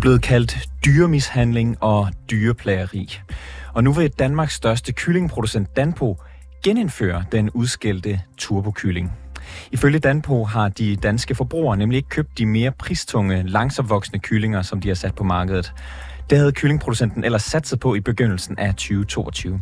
Er 0.00 0.02
blevet 0.02 0.22
kaldt 0.22 0.68
dyremishandling 0.84 1.76
og 1.80 2.08
dyreplageri. 2.30 3.20
Og 3.74 3.84
nu 3.84 3.92
vil 3.92 4.10
Danmarks 4.10 4.54
største 4.54 4.92
kyllingproducent 4.92 5.76
Danpo 5.76 6.16
genindføre 6.64 7.24
den 7.32 7.50
udskældte 7.50 8.20
turbokylling. 8.38 9.12
Ifølge 9.72 9.98
Danpo 9.98 10.44
har 10.44 10.68
de 10.68 10.96
danske 10.96 11.34
forbrugere 11.34 11.76
nemlig 11.76 11.96
ikke 11.96 12.08
købt 12.08 12.38
de 12.38 12.46
mere 12.46 12.70
pristunge, 12.70 13.42
langsomvoksende 13.42 14.18
kyllinger, 14.18 14.62
som 14.62 14.80
de 14.80 14.88
har 14.88 14.94
sat 14.94 15.14
på 15.14 15.24
markedet. 15.24 15.72
Det 16.30 16.38
havde 16.38 16.52
kyllingproducenten 16.52 17.24
ellers 17.24 17.42
satset 17.42 17.80
på 17.80 17.94
i 17.94 18.00
begyndelsen 18.00 18.58
af 18.58 18.74
2022. 18.74 19.60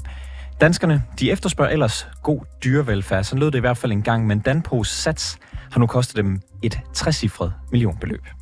Danskerne, 0.61 1.03
de 1.21 1.31
efterspørger 1.31 1.73
ellers 1.73 2.09
god 2.23 2.41
dyrevelfærd, 2.65 3.25
så 3.25 3.37
lød 3.37 3.51
det 3.51 3.59
i 3.59 3.61
hvert 3.61 3.79
fald 3.79 3.93
en 3.93 4.03
gang, 4.03 4.27
men 4.27 4.39
Danpos 4.39 4.89
sats 4.89 5.39
har 5.73 5.81
nu 5.81 5.87
kostet 5.87 6.17
dem 6.17 6.41
et 6.63 6.81
trecifret 6.95 7.53
millionbeløb. 7.73 8.38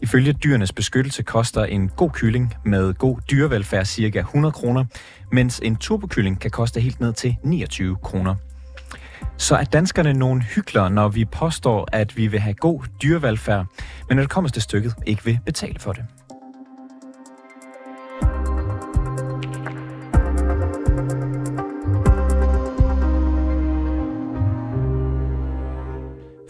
Ifølge 0.00 0.32
dyrenes 0.32 0.72
beskyttelse 0.72 1.22
koster 1.22 1.64
en 1.64 1.88
god 1.88 2.10
kylling 2.10 2.54
med 2.64 2.94
god 2.94 3.18
dyrevelfærd 3.30 3.86
ca. 3.86 4.18
100 4.18 4.52
kroner, 4.52 4.84
mens 5.32 5.60
en 5.62 5.76
turbokylling 5.76 6.40
kan 6.40 6.50
koste 6.50 6.80
helt 6.80 7.00
ned 7.00 7.12
til 7.12 7.36
29 7.42 7.96
kroner. 8.02 8.34
Så 9.36 9.56
er 9.56 9.64
danskerne 9.64 10.12
nogle 10.12 10.42
hyggelere, 10.42 10.90
når 10.90 11.08
vi 11.08 11.24
påstår, 11.24 11.88
at 11.92 12.16
vi 12.16 12.26
vil 12.26 12.40
have 12.40 12.54
god 12.54 12.82
dyrevelfærd, 13.02 13.66
men 14.08 14.16
når 14.16 14.22
det 14.22 14.30
kommer 14.30 14.50
til 14.50 14.62
stykket, 14.62 14.94
ikke 15.06 15.24
vil 15.24 15.38
betale 15.44 15.78
for 15.78 15.92
det. 15.92 16.04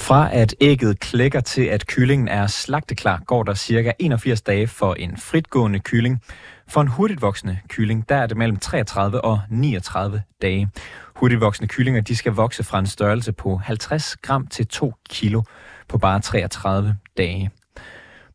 Fra 0.06 0.34
at 0.34 0.54
ægget 0.60 1.00
klækker 1.00 1.40
til 1.40 1.62
at 1.62 1.86
kyllingen 1.86 2.28
er 2.28 2.46
slagteklar, 2.46 3.22
går 3.26 3.42
der 3.42 3.54
cirka 3.54 3.92
81 3.98 4.42
dage 4.42 4.66
for 4.66 4.94
en 4.94 5.16
fritgående 5.16 5.78
kylling. 5.78 6.22
For 6.68 6.80
en 6.80 6.88
hurtigt 6.88 7.22
voksende 7.22 7.58
kylling, 7.68 8.08
der 8.08 8.16
er 8.16 8.26
det 8.26 8.36
mellem 8.36 8.56
33 8.56 9.24
og 9.24 9.40
39 9.50 10.22
dage. 10.42 10.68
Hurtigt 11.16 11.40
voksende 11.40 11.68
kyllinger, 11.68 12.00
de 12.00 12.16
skal 12.16 12.32
vokse 12.32 12.64
fra 12.64 12.78
en 12.78 12.86
størrelse 12.86 13.32
på 13.32 13.56
50 13.56 14.16
gram 14.16 14.46
til 14.46 14.66
2 14.66 14.94
kilo 15.10 15.42
på 15.88 15.98
bare 15.98 16.20
33 16.20 16.96
dage. 17.16 17.50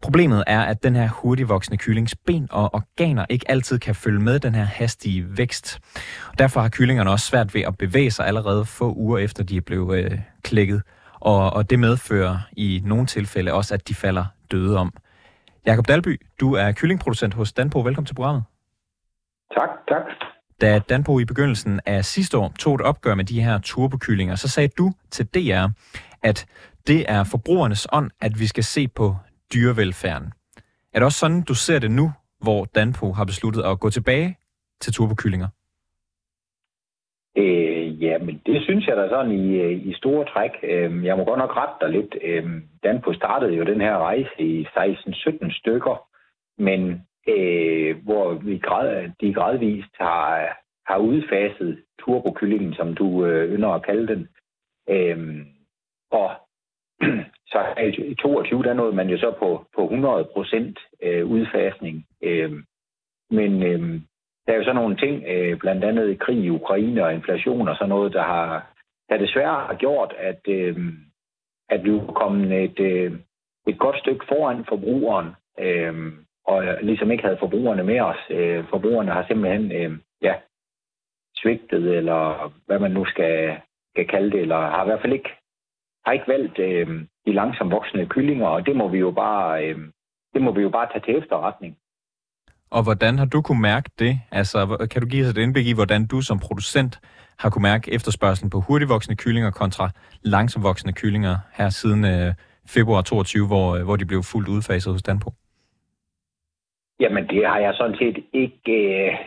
Problemet 0.02 0.44
er, 0.48 0.62
at 0.62 0.84
den 0.84 0.96
her 0.96 1.10
hurtigt 1.10 1.50
voksende 1.50 1.78
kyllings 1.78 2.16
ben 2.16 2.48
og 2.52 2.74
organer 2.74 3.26
ikke 3.30 3.52
altid 3.52 3.80
kan 3.80 3.96
følge 3.96 4.20
med 4.20 4.40
den 4.40 4.56
her 4.56 4.66
hastige 4.66 5.38
vækst. 5.38 5.80
Derfor 6.38 6.62
har 6.62 6.70
kyllingerne 6.70 7.12
også 7.12 7.26
svært 7.26 7.54
ved 7.54 7.62
at 7.62 7.78
bevæge 7.78 8.12
sig 8.12 8.28
allerede 8.28 8.66
få 8.66 8.94
uger 8.94 9.18
efter 9.18 9.44
de 9.44 9.58
er 9.58 9.62
blevet 9.62 10.04
øh, 10.04 10.20
klækket 10.44 10.82
og, 11.22 11.54
og 11.54 11.70
det 11.70 11.80
medfører 11.80 12.38
i 12.58 12.82
nogle 12.86 13.06
tilfælde 13.06 13.54
også, 13.54 13.74
at 13.74 13.88
de 13.88 13.96
falder 13.96 14.26
døde 14.52 14.78
om. 14.78 14.94
Jakob 15.66 15.88
Dalby, 15.88 16.22
du 16.40 16.54
er 16.54 16.72
kyllingproducent 16.72 17.34
hos 17.34 17.54
Danpo. 17.54 17.80
Velkommen 17.80 18.06
til 18.06 18.16
programmet. 18.16 18.44
Tak, 19.60 19.70
tak. 19.88 20.02
Da 20.62 20.80
Danpo 20.80 21.20
i 21.20 21.26
begyndelsen 21.26 21.80
af 21.86 22.06
sidste 22.06 22.38
år 22.38 22.54
tog 22.60 22.76
et 22.76 22.82
opgør 22.82 23.16
med 23.16 23.26
de 23.26 23.42
her 23.42 23.60
turbokyllinger, 23.60 24.36
så 24.36 24.48
sagde 24.48 24.70
du 24.78 24.92
til 25.12 25.26
DR, 25.26 25.68
at 26.24 26.46
det 26.88 27.06
er 27.08 27.24
forbrugernes 27.24 27.88
ånd, 27.92 28.12
at 28.22 28.40
vi 28.40 28.48
skal 28.48 28.64
se 28.64 28.88
på 28.88 29.16
dyrevelfærden. 29.54 30.34
Er 30.94 31.00
det 31.00 31.04
også 31.04 31.20
sådan, 31.20 31.42
du 31.42 31.54
ser 31.54 31.80
det 31.80 31.92
nu, 31.92 32.12
hvor 32.42 32.66
Danpo 32.66 33.12
har 33.12 33.26
besluttet 33.26 33.64
at 33.64 33.80
gå 33.80 33.90
tilbage 33.90 34.38
til 34.82 34.94
turbokyllinger? 34.94 35.48
Øh, 37.38 37.61
Ja, 38.02 38.18
men 38.18 38.42
det 38.46 38.64
synes 38.64 38.88
jeg 38.88 38.98
da 38.98 39.10
sådan 39.10 39.32
i, 39.32 39.56
øh, 39.60 39.88
i 39.88 39.94
store 39.94 40.26
træk. 40.26 40.52
Øhm, 40.64 41.06
jeg 41.06 41.18
må 41.18 41.24
godt 41.24 41.40
nok 41.40 41.58
rette 41.58 41.76
dig 41.82 41.90
lidt. 41.90 42.16
Øhm, 42.22 42.64
Danpo 42.84 43.14
startede 43.14 43.54
jo 43.54 43.64
den 43.64 43.82
her 43.82 43.98
rejse 43.98 44.40
i 44.40 44.66
16-17 44.66 45.60
stykker, 45.60 46.08
men 46.58 47.02
øh, 47.28 48.04
hvor 48.04 48.34
vi 48.34 48.58
grad, 48.58 49.12
de 49.22 49.34
gradvist 49.34 49.96
har, 50.00 50.58
har 50.86 50.98
udfaset 50.98 51.84
turbokyllingen, 52.00 52.74
som 52.74 52.96
du 52.96 53.26
øh, 53.26 53.54
ynder 53.56 53.70
at 53.70 53.86
kalde 53.86 54.08
den. 54.08 54.28
Øhm, 54.90 55.46
og 56.12 56.32
så 57.52 57.60
i 57.98 58.16
22, 58.16 58.64
der 58.64 58.74
nåede 58.74 58.96
man 58.96 59.10
jo 59.10 59.18
så 59.18 59.32
på, 59.40 59.66
på 59.76 59.84
100 59.84 60.30
procent 60.34 60.80
øh, 61.04 61.26
udfasning. 61.26 62.06
Øhm, 62.24 62.64
men 63.32 63.64
øhm, 63.64 64.02
der 64.46 64.54
er 64.54 64.58
jo 64.58 64.64
så 64.64 64.74
nogle 64.74 64.96
ting, 64.98 65.24
øh, 65.28 65.58
blandt 65.58 65.84
andet 65.84 66.20
krig 66.20 66.38
i 66.38 66.50
Ukraine 66.50 67.06
og 67.06 67.14
inflation 67.14 67.68
og 67.68 67.76
sådan 67.76 67.90
noget, 67.90 68.14
der 68.14 68.24
har 68.24 68.72
der 69.12 69.18
desværre 69.18 69.66
har 69.68 69.76
gjort, 69.76 70.14
at, 70.18 70.48
øh, 70.48 70.78
at 71.70 71.84
vi 71.84 71.90
er 71.90 72.14
kommet 72.16 72.64
et, 72.64 72.80
øh, 72.80 73.12
et 73.68 73.80
godt 73.80 74.00
stykke 74.00 74.26
foran 74.28 74.66
forbrugeren, 74.66 75.30
øh, 75.60 76.14
og 76.46 76.64
ligesom 76.82 77.12
ikke 77.12 77.24
havde 77.24 77.38
forbrugerne 77.40 77.84
med 77.84 78.00
os. 78.00 78.22
Øh, 78.30 78.66
forbrugerne 78.70 79.12
har 79.12 79.26
simpelthen 79.28 79.72
øh, 79.72 79.98
ja, 80.22 80.36
svigtet, 81.38 81.98
eller 81.98 82.54
hvad 82.66 82.80
man 82.80 82.92
nu 82.92 83.06
skal, 83.06 83.58
skal 83.94 84.08
kalde 84.08 84.32
det, 84.32 84.42
eller 84.42 84.60
har 84.60 84.84
i 84.84 84.88
hvert 84.88 85.02
fald 85.02 85.14
ikke, 85.14 85.30
har 86.06 86.12
ikke 86.14 86.28
valgt 86.28 86.60
øh, 86.60 86.88
de 87.26 87.34
langsomt 87.34 87.72
voksende 87.72 88.06
kyllinger, 88.06 88.48
og 88.48 88.66
det 88.66 88.76
må 88.76 88.88
vi 88.88 88.98
jo 89.00 89.12
bare, 89.12 89.66
øh, 89.66 89.80
det 90.34 90.42
må 90.42 90.52
vi 90.52 90.62
jo 90.62 90.70
bare 90.70 90.90
tage 90.92 91.06
til 91.06 91.18
efterretning. 91.18 91.78
Og 92.72 92.84
hvordan 92.84 93.18
har 93.18 93.26
du 93.26 93.42
kunne 93.42 93.62
mærke 93.62 93.90
det? 94.00 94.20
Altså, 94.32 94.88
kan 94.92 95.02
du 95.02 95.08
give 95.08 95.24
os 95.26 95.32
et 95.32 95.38
indblik 95.38 95.68
i, 95.68 95.74
hvordan 95.74 96.08
du 96.08 96.22
som 96.22 96.40
producent 96.40 97.00
har 97.40 97.50
kunne 97.50 97.68
mærke 97.72 97.94
efterspørgselen 97.94 98.50
på 98.50 98.60
hurtigvoksende 98.68 99.18
kyllinger 99.24 99.52
kontra 99.52 99.90
langsomvoksende 100.22 100.94
kyllinger 100.94 101.36
her 101.54 101.70
siden 101.70 102.06
øh, 102.06 102.34
februar 102.76 103.02
22, 103.02 103.48
hvor, 103.48 103.76
øh, 103.76 103.84
hvor 103.84 103.96
de 103.96 104.06
blev 104.06 104.24
fuldt 104.24 104.50
udfaset 104.50 104.94
hos 104.94 105.04
Danpo? 105.04 105.30
Jamen, 107.00 107.28
det 107.28 107.48
har 107.48 107.58
jeg 107.58 107.74
sådan 107.74 107.98
set 108.02 108.18
ikke... 108.34 108.74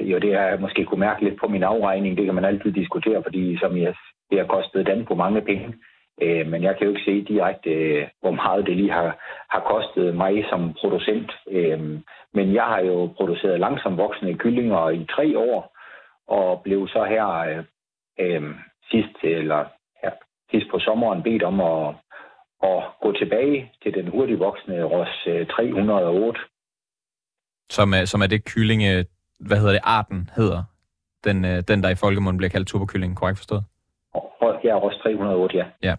Øh, 0.00 0.10
jo, 0.10 0.18
det 0.18 0.34
har 0.34 0.46
jeg 0.50 0.60
måske 0.60 0.84
kunne 0.84 1.00
mærke 1.00 1.24
lidt 1.24 1.40
på 1.40 1.48
min 1.48 1.62
afregning. 1.62 2.16
Det 2.16 2.24
kan 2.24 2.34
man 2.34 2.44
altid 2.44 2.72
diskutere, 2.72 3.22
fordi 3.22 3.58
som 3.58 3.76
jeg, 3.76 3.94
det 4.30 4.38
har 4.38 4.46
kostet 4.46 4.86
Danpo 4.86 5.14
mange 5.14 5.40
penge. 5.40 5.74
Øh, 6.22 6.46
men 6.46 6.62
jeg 6.62 6.76
kan 6.76 6.86
jo 6.86 6.92
ikke 6.92 7.04
se 7.04 7.34
direkte, 7.34 7.70
øh, 7.70 8.08
hvor 8.20 8.30
meget 8.30 8.66
det 8.66 8.76
lige 8.76 8.90
har, 8.92 9.18
har 9.50 9.60
kostet 9.60 10.16
mig 10.16 10.44
som 10.50 10.74
producent. 10.80 11.32
Øh, 11.50 11.80
men 12.34 12.54
jeg 12.54 12.64
har 12.64 12.80
jo 12.80 13.06
produceret 13.16 13.60
langsomt 13.60 13.96
voksende 13.96 14.34
kyllinger 14.34 14.90
i 14.90 15.06
tre 15.16 15.38
år, 15.38 15.76
og 16.28 16.62
blev 16.62 16.88
så 16.88 17.04
her 17.04 17.26
øh, 17.28 17.64
øh, 18.20 18.42
sidst, 18.90 19.16
eller 19.22 19.64
her, 20.02 20.10
sidst 20.50 20.66
på 20.70 20.78
sommeren 20.78 21.22
bedt 21.22 21.42
om 21.42 21.60
at, 21.60 21.94
at 22.62 22.82
gå 23.02 23.12
tilbage 23.12 23.72
til 23.82 23.94
den 23.94 24.08
hurtigt 24.08 24.40
voksende 24.40 24.84
ROS 24.84 25.48
308. 25.50 26.40
Øh, 26.40 26.46
som 27.70 27.94
er, 27.94 28.04
som 28.04 28.20
er 28.20 28.26
det 28.26 28.44
kyllinge, 28.44 29.04
hvad 29.40 29.56
hedder 29.56 29.72
det, 29.72 29.80
arten 29.84 30.30
hedder? 30.36 30.62
Den, 31.24 31.44
øh, 31.44 31.62
den 31.68 31.82
der 31.82 31.88
i 31.88 31.94
folkemunden 31.94 32.38
bliver 32.38 32.50
kaldt 32.50 32.68
turbokylling, 32.68 33.16
korrekt 33.16 33.38
forstået? 33.38 33.64
Ja, 34.64 34.78
ROS 34.78 34.96
308, 35.02 35.58
ja. 35.58 35.66
ja. 35.82 35.94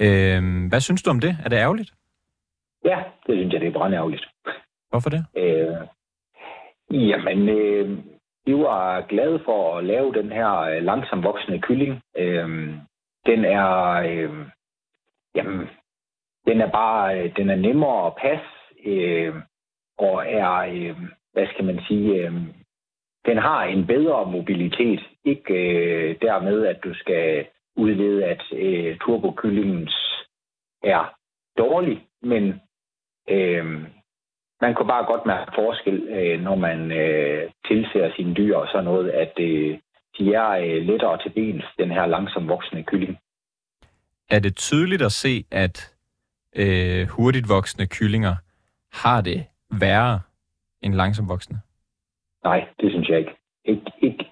Øh, 0.00 0.68
hvad 0.68 0.80
synes 0.80 1.02
du 1.02 1.10
om 1.10 1.20
det? 1.20 1.36
Er 1.44 1.48
det 1.48 1.56
ærgerligt? 1.56 1.92
Ja, 2.84 2.98
det 3.26 3.34
synes 3.36 3.52
jeg, 3.52 3.60
det 3.60 3.68
er 3.68 3.72
brandærgerligt. 3.72 4.24
Hvorfor 4.90 5.10
det? 5.10 5.26
Øh, 5.36 5.76
jamen, 6.90 7.48
øh, 7.48 7.98
vi 8.46 8.54
var 8.54 9.00
glade 9.00 9.40
for 9.44 9.78
at 9.78 9.84
lave 9.84 10.14
den 10.14 10.32
her 10.32 10.58
øh, 10.60 10.82
langsomt 10.82 11.24
voksende 11.24 11.60
kylling. 11.60 12.02
Øh, 12.16 12.48
den 13.26 13.44
er, 13.44 13.90
øh, 13.90 14.46
jamen, 15.34 15.68
den 16.46 16.60
er 16.60 16.70
bare, 16.70 17.20
øh, 17.20 17.36
den 17.36 17.50
er 17.50 17.56
nemmere 17.56 18.06
at 18.06 18.14
passe, 18.14 18.46
øh, 18.86 19.34
og 19.98 20.24
er, 20.26 20.52
øh, 20.52 20.96
hvad 21.32 21.46
skal 21.46 21.64
man 21.64 21.80
sige, 21.88 22.14
øh, 22.14 22.32
den 23.26 23.38
har 23.38 23.64
en 23.64 23.86
bedre 23.86 24.30
mobilitet. 24.30 25.00
Ikke 25.24 25.54
øh, 25.54 26.16
dermed, 26.22 26.66
at 26.66 26.84
du 26.84 26.94
skal 26.94 27.46
udlede, 27.76 28.24
at 28.24 28.42
øh, 28.52 28.98
turbokyllingens 28.98 29.96
er 30.82 31.14
dårlig, 31.58 32.06
men 32.22 32.60
øh, 33.28 33.64
man 34.60 34.74
kunne 34.74 34.88
bare 34.88 35.06
godt 35.12 35.26
mærke 35.26 35.52
forskel, 35.54 36.08
øh, 36.08 36.40
når 36.40 36.54
man 36.54 36.92
øh, 36.92 37.50
tilser 37.68 38.12
sine 38.16 38.34
dyr 38.34 38.56
og 38.56 38.68
sådan 38.68 38.84
noget, 38.84 39.10
at 39.10 39.32
øh, 39.38 39.78
de 40.18 40.34
er 40.34 40.50
øh, 40.50 40.82
lettere 40.86 41.18
til 41.22 41.30
bens, 41.30 41.64
den 41.78 41.90
her 41.90 42.06
langsomt 42.06 42.48
voksende 42.48 42.84
kylling. 42.84 43.18
Er 44.30 44.38
det 44.38 44.56
tydeligt 44.56 45.02
at 45.02 45.12
se, 45.12 45.44
at 45.50 45.94
øh, 46.56 47.06
hurtigt 47.08 47.48
voksende 47.48 47.86
kyllinger 47.86 48.34
har 48.92 49.20
det 49.20 49.46
værre 49.80 50.20
end 50.82 50.94
langsomt 50.94 51.28
voksende? 51.28 51.60
Nej, 52.44 52.68
det 52.80 52.90
synes 52.90 53.08
jeg 53.08 53.18
ikke. 53.18 53.36
ikke, 53.64 53.92
ikke. 54.02 54.24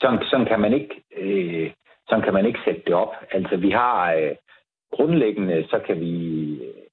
Sådan, 0.00 0.18
sådan, 0.30 0.46
kan 0.46 0.60
man 0.60 0.72
ikke, 0.72 0.94
øh, 1.16 1.72
sådan 2.08 2.24
kan 2.24 2.32
man 2.34 2.46
ikke 2.46 2.60
sætte 2.64 2.82
det 2.86 2.94
op. 2.94 3.14
Altså, 3.30 3.56
vi 3.56 3.70
har 3.70 4.14
øh, 4.14 4.36
grundlæggende, 4.92 5.66
så 5.70 5.78
kan 5.86 6.00
vi, 6.00 6.14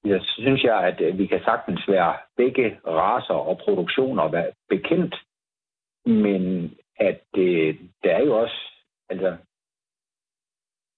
jeg 0.06 0.22
synes 0.24 0.64
jeg, 0.64 0.80
at 0.80 1.02
øh, 1.02 1.18
vi 1.18 1.26
kan 1.26 1.42
sagtens 1.44 1.88
være 1.88 2.16
begge 2.38 2.80
raser 2.88 3.34
og 3.34 3.58
produktioner 3.58 4.28
være 4.28 4.52
bekendt, 4.70 5.16
men 6.06 6.74
at 7.00 7.22
det, 7.36 7.80
der 8.04 8.12
er 8.12 8.24
jo 8.24 8.42
også, 8.42 8.56
altså, 9.10 9.38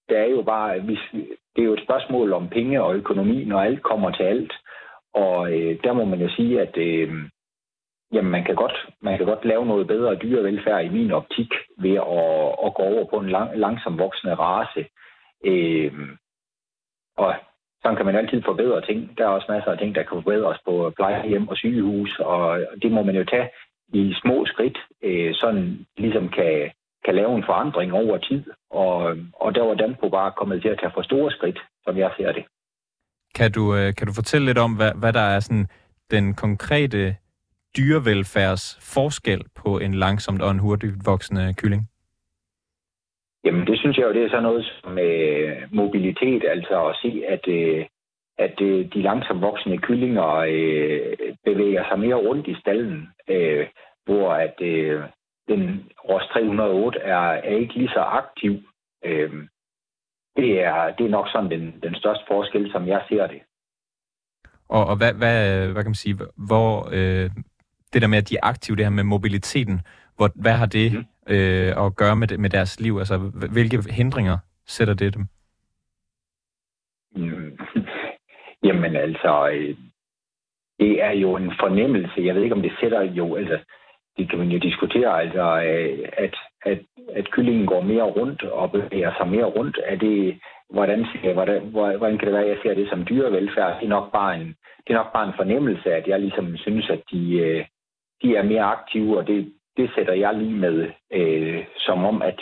der 0.08 0.18
er 0.18 0.28
jo 0.30 0.42
bare, 0.42 0.80
hvis, 0.80 0.98
det 1.56 1.62
er 1.62 1.68
jo 1.70 1.74
et 1.74 1.84
spørgsmål 1.84 2.32
om 2.32 2.48
penge 2.48 2.82
og 2.82 2.94
økonomi, 2.94 3.44
når 3.44 3.60
alt 3.60 3.82
kommer 3.82 4.10
til 4.10 4.22
alt. 4.22 4.52
Og 5.14 5.52
øh, 5.52 5.78
der 5.84 5.92
må 5.92 6.04
man 6.04 6.20
jo 6.20 6.28
sige, 6.28 6.60
at 6.60 6.76
øh, 6.76 7.14
jamen 8.16 8.32
man 8.36 8.44
kan, 8.44 8.54
godt, 8.54 8.76
man 9.00 9.16
kan 9.16 9.26
godt 9.26 9.44
lave 9.44 9.66
noget 9.66 9.86
bedre 9.86 10.16
dyrevelfærd 10.22 10.84
i 10.84 10.88
min 10.88 11.10
optik 11.12 11.50
ved 11.78 11.96
at, 12.20 12.46
at 12.66 12.74
gå 12.76 12.82
over 12.92 13.04
på 13.10 13.16
en 13.18 13.30
lang, 13.36 13.58
langsom 13.58 13.98
voksende 13.98 14.34
race. 14.34 14.82
Øh, 15.44 15.92
og 17.16 17.34
sådan 17.82 17.96
kan 17.96 18.06
man 18.06 18.16
altid 18.16 18.42
forbedre 18.42 18.80
ting. 18.86 19.18
Der 19.18 19.24
er 19.24 19.28
også 19.28 19.52
masser 19.52 19.70
af 19.70 19.78
ting, 19.78 19.94
der 19.94 20.02
kan 20.02 20.16
forbedres 20.22 20.58
på 20.64 20.92
plejehjem 20.96 21.48
og 21.48 21.56
sygehus, 21.56 22.18
og 22.18 22.66
det 22.82 22.92
må 22.92 23.02
man 23.02 23.16
jo 23.16 23.24
tage 23.24 23.48
i 23.88 24.14
små 24.22 24.46
skridt, 24.46 24.78
øh, 25.02 25.34
sådan 25.34 25.86
ligesom 25.96 26.28
kan, 26.28 26.70
kan 27.04 27.14
lave 27.14 27.36
en 27.36 27.44
forandring 27.46 27.92
over 27.92 28.18
tid. 28.18 28.44
Og, 28.70 29.16
og 29.32 29.54
der 29.54 29.62
var 29.62 29.74
Danpo 29.74 30.08
bare 30.08 30.32
kommet 30.36 30.62
til 30.62 30.68
at 30.68 30.78
tage 30.80 30.92
for 30.94 31.02
store 31.02 31.30
skridt, 31.30 31.58
som 31.84 31.98
jeg 31.98 32.10
ser 32.16 32.32
det. 32.32 32.44
Kan 33.34 33.52
du, 33.52 33.74
øh, 33.76 33.94
kan 33.94 34.06
du 34.06 34.12
fortælle 34.12 34.46
lidt 34.46 34.58
om, 34.58 34.76
hvad, 34.76 34.92
hvad 35.00 35.12
der 35.12 35.26
er 35.34 35.40
sådan 35.40 35.66
den 36.10 36.34
konkrete 36.34 37.16
dyrevelfærds 37.76 38.78
forskel 38.94 39.42
på 39.54 39.78
en 39.78 39.94
langsomt 39.94 40.42
og 40.42 40.50
en 40.50 40.58
hurtigt 40.58 40.94
voksende 41.06 41.54
kylling? 41.54 41.82
Jamen, 43.44 43.66
det 43.66 43.78
synes 43.78 43.96
jeg 43.96 44.04
jo, 44.04 44.12
det 44.12 44.22
er 44.24 44.28
sådan 44.28 44.42
noget 44.42 44.64
som 44.64 44.98
øh, 44.98 45.56
mobilitet, 45.70 46.44
altså 46.48 46.86
at 46.86 46.96
se, 47.02 47.22
at, 47.28 47.48
øh, 47.48 47.86
at 48.38 48.60
øh, 48.60 48.92
de 48.94 49.02
langsomt 49.02 49.40
voksende 49.40 49.78
kyllinger 49.78 50.30
øh, 50.34 51.16
bevæger 51.44 51.84
sig 51.88 51.98
mere 51.98 52.14
rundt 52.14 52.46
i 52.48 52.60
stallen, 52.60 53.08
øh, 53.28 53.66
hvor 54.04 54.32
at 54.32 54.56
øh, 54.60 55.02
den 55.48 55.90
Ross 56.08 56.26
308 56.26 56.98
er, 56.98 57.28
er 57.48 57.56
ikke 57.56 57.74
lige 57.74 57.88
så 57.88 58.00
aktiv. 58.00 58.52
Øh, 59.04 59.32
det, 60.36 60.60
er, 60.64 60.94
det 60.98 61.06
er 61.06 61.10
nok 61.10 61.28
sådan 61.28 61.50
den, 61.50 61.74
den 61.82 61.94
største 61.94 62.24
forskel, 62.28 62.72
som 62.72 62.88
jeg 62.88 63.02
ser 63.08 63.26
det. 63.26 63.40
Og, 64.68 64.86
og 64.86 64.96
hvad, 64.96 65.12
hvad, 65.12 65.68
hvad 65.72 65.82
kan 65.82 65.90
man 65.90 66.04
sige, 66.04 66.18
hvor 66.48 66.88
øh, 66.92 67.30
det 67.96 68.02
der 68.02 68.08
med, 68.14 68.18
at 68.18 68.28
de 68.30 68.36
er 68.36 68.46
aktive, 68.52 68.76
det 68.76 68.84
her 68.84 68.98
med 69.00 69.04
mobiliteten, 69.04 69.80
hvor, 70.16 70.28
hvad 70.34 70.52
har 70.52 70.66
det 70.66 70.92
mm. 70.92 71.34
øh, 71.34 71.84
at 71.84 71.96
gøre 71.96 72.16
med, 72.16 72.38
med 72.38 72.50
deres 72.50 72.80
liv? 72.80 72.94
Altså, 72.98 73.16
hvilke 73.56 73.92
hindringer 74.00 74.36
sætter 74.66 74.94
det 74.94 75.14
dem? 75.14 75.24
Mm. 77.16 77.58
Jamen 78.66 78.96
altså, 78.96 79.48
øh, 79.52 79.76
det 80.80 81.02
er 81.02 81.10
jo 81.10 81.36
en 81.36 81.52
fornemmelse. 81.60 82.26
Jeg 82.26 82.34
ved 82.34 82.42
ikke, 82.42 82.54
om 82.54 82.62
det 82.62 82.72
sætter 82.80 83.02
jo, 83.02 83.36
altså, 83.36 83.58
det 84.16 84.30
kan 84.30 84.38
man 84.38 84.48
jo 84.48 84.58
diskutere, 84.58 85.20
altså, 85.22 85.46
øh, 85.70 86.08
at, 86.24 86.34
at, 86.62 86.80
at 87.14 87.30
kyllingen 87.30 87.66
går 87.66 87.82
mere 87.82 88.08
rundt 88.18 88.42
og 88.42 88.72
bevæger 88.72 89.12
sig 89.18 89.28
mere 89.28 89.44
rundt. 89.56 89.78
Er 89.84 89.96
det, 89.96 90.38
hvordan, 90.70 91.06
hvordan, 91.32 91.62
hvordan 91.98 92.18
kan 92.18 92.26
det 92.26 92.34
være, 92.34 92.44
at 92.44 92.48
jeg 92.48 92.58
ser 92.62 92.74
det 92.74 92.88
som 92.88 93.04
dyrevelfærd? 93.04 93.76
Det 93.78 93.84
er 93.84 93.96
nok 93.98 94.12
bare 94.12 94.40
en, 94.40 94.48
det 94.84 94.90
er 94.90 94.98
nok 95.00 95.12
bare 95.12 95.28
en 95.28 95.38
fornemmelse, 95.40 95.94
at 95.94 96.06
jeg 96.06 96.20
ligesom 96.20 96.56
synes, 96.56 96.90
at 96.90 97.02
de, 97.12 97.38
øh, 97.38 97.64
de 98.22 98.36
er 98.36 98.42
mere 98.42 98.62
aktive, 98.62 99.18
og 99.18 99.26
det, 99.26 99.52
det 99.76 99.90
sætter 99.94 100.12
jeg 100.12 100.34
lige 100.34 100.54
med 100.54 100.90
øh, 101.12 101.64
som 101.76 102.04
om, 102.04 102.22
at 102.22 102.40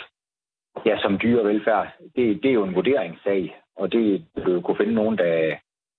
ja, 0.85 0.97
som 1.01 1.19
dyrevelfærd, 1.19 1.87
det, 2.15 2.43
det 2.43 2.49
er 2.49 2.53
jo 2.53 2.63
en 2.63 2.75
vurderingssag, 2.75 3.55
og 3.75 3.91
det 3.91 4.25
du 4.45 4.51
jo 4.51 4.61
kunne 4.61 4.77
finde 4.77 4.93
nogen, 4.93 5.17
der, 5.17 5.55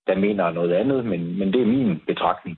der 0.07 0.15
mener 0.15 0.51
noget 0.51 0.73
andet, 0.73 1.05
men, 1.05 1.39
men 1.39 1.53
det 1.53 1.61
er 1.61 1.65
min 1.65 1.99
betragtning. 2.07 2.57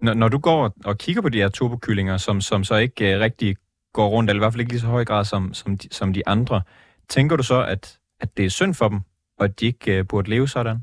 Når, 0.00 0.14
når 0.14 0.28
du 0.28 0.38
går 0.38 0.72
og 0.84 0.98
kigger 0.98 1.22
på 1.22 1.28
de 1.28 1.38
her 1.38 1.48
turbokyllinger, 1.48 2.16
som, 2.16 2.40
som 2.40 2.64
så 2.64 2.76
ikke 2.76 3.14
uh, 3.14 3.20
rigtig 3.20 3.56
går 3.92 4.08
rundt, 4.08 4.30
eller 4.30 4.40
i 4.40 4.44
hvert 4.44 4.52
fald 4.52 4.60
ikke 4.60 4.72
lige 4.72 4.80
så 4.80 4.86
høj 4.86 5.04
grad 5.04 5.24
som, 5.24 5.54
som, 5.54 5.78
de, 5.78 5.88
som 5.94 6.12
de 6.12 6.28
andre, 6.28 6.62
tænker 7.08 7.36
du 7.36 7.42
så, 7.42 7.64
at, 7.68 7.98
at 8.20 8.36
det 8.36 8.44
er 8.44 8.50
synd 8.50 8.74
for 8.74 8.88
dem, 8.88 9.00
og 9.38 9.44
at 9.44 9.60
de 9.60 9.66
ikke 9.66 10.00
uh, 10.00 10.06
burde 10.10 10.30
leve 10.30 10.48
sådan? 10.48 10.78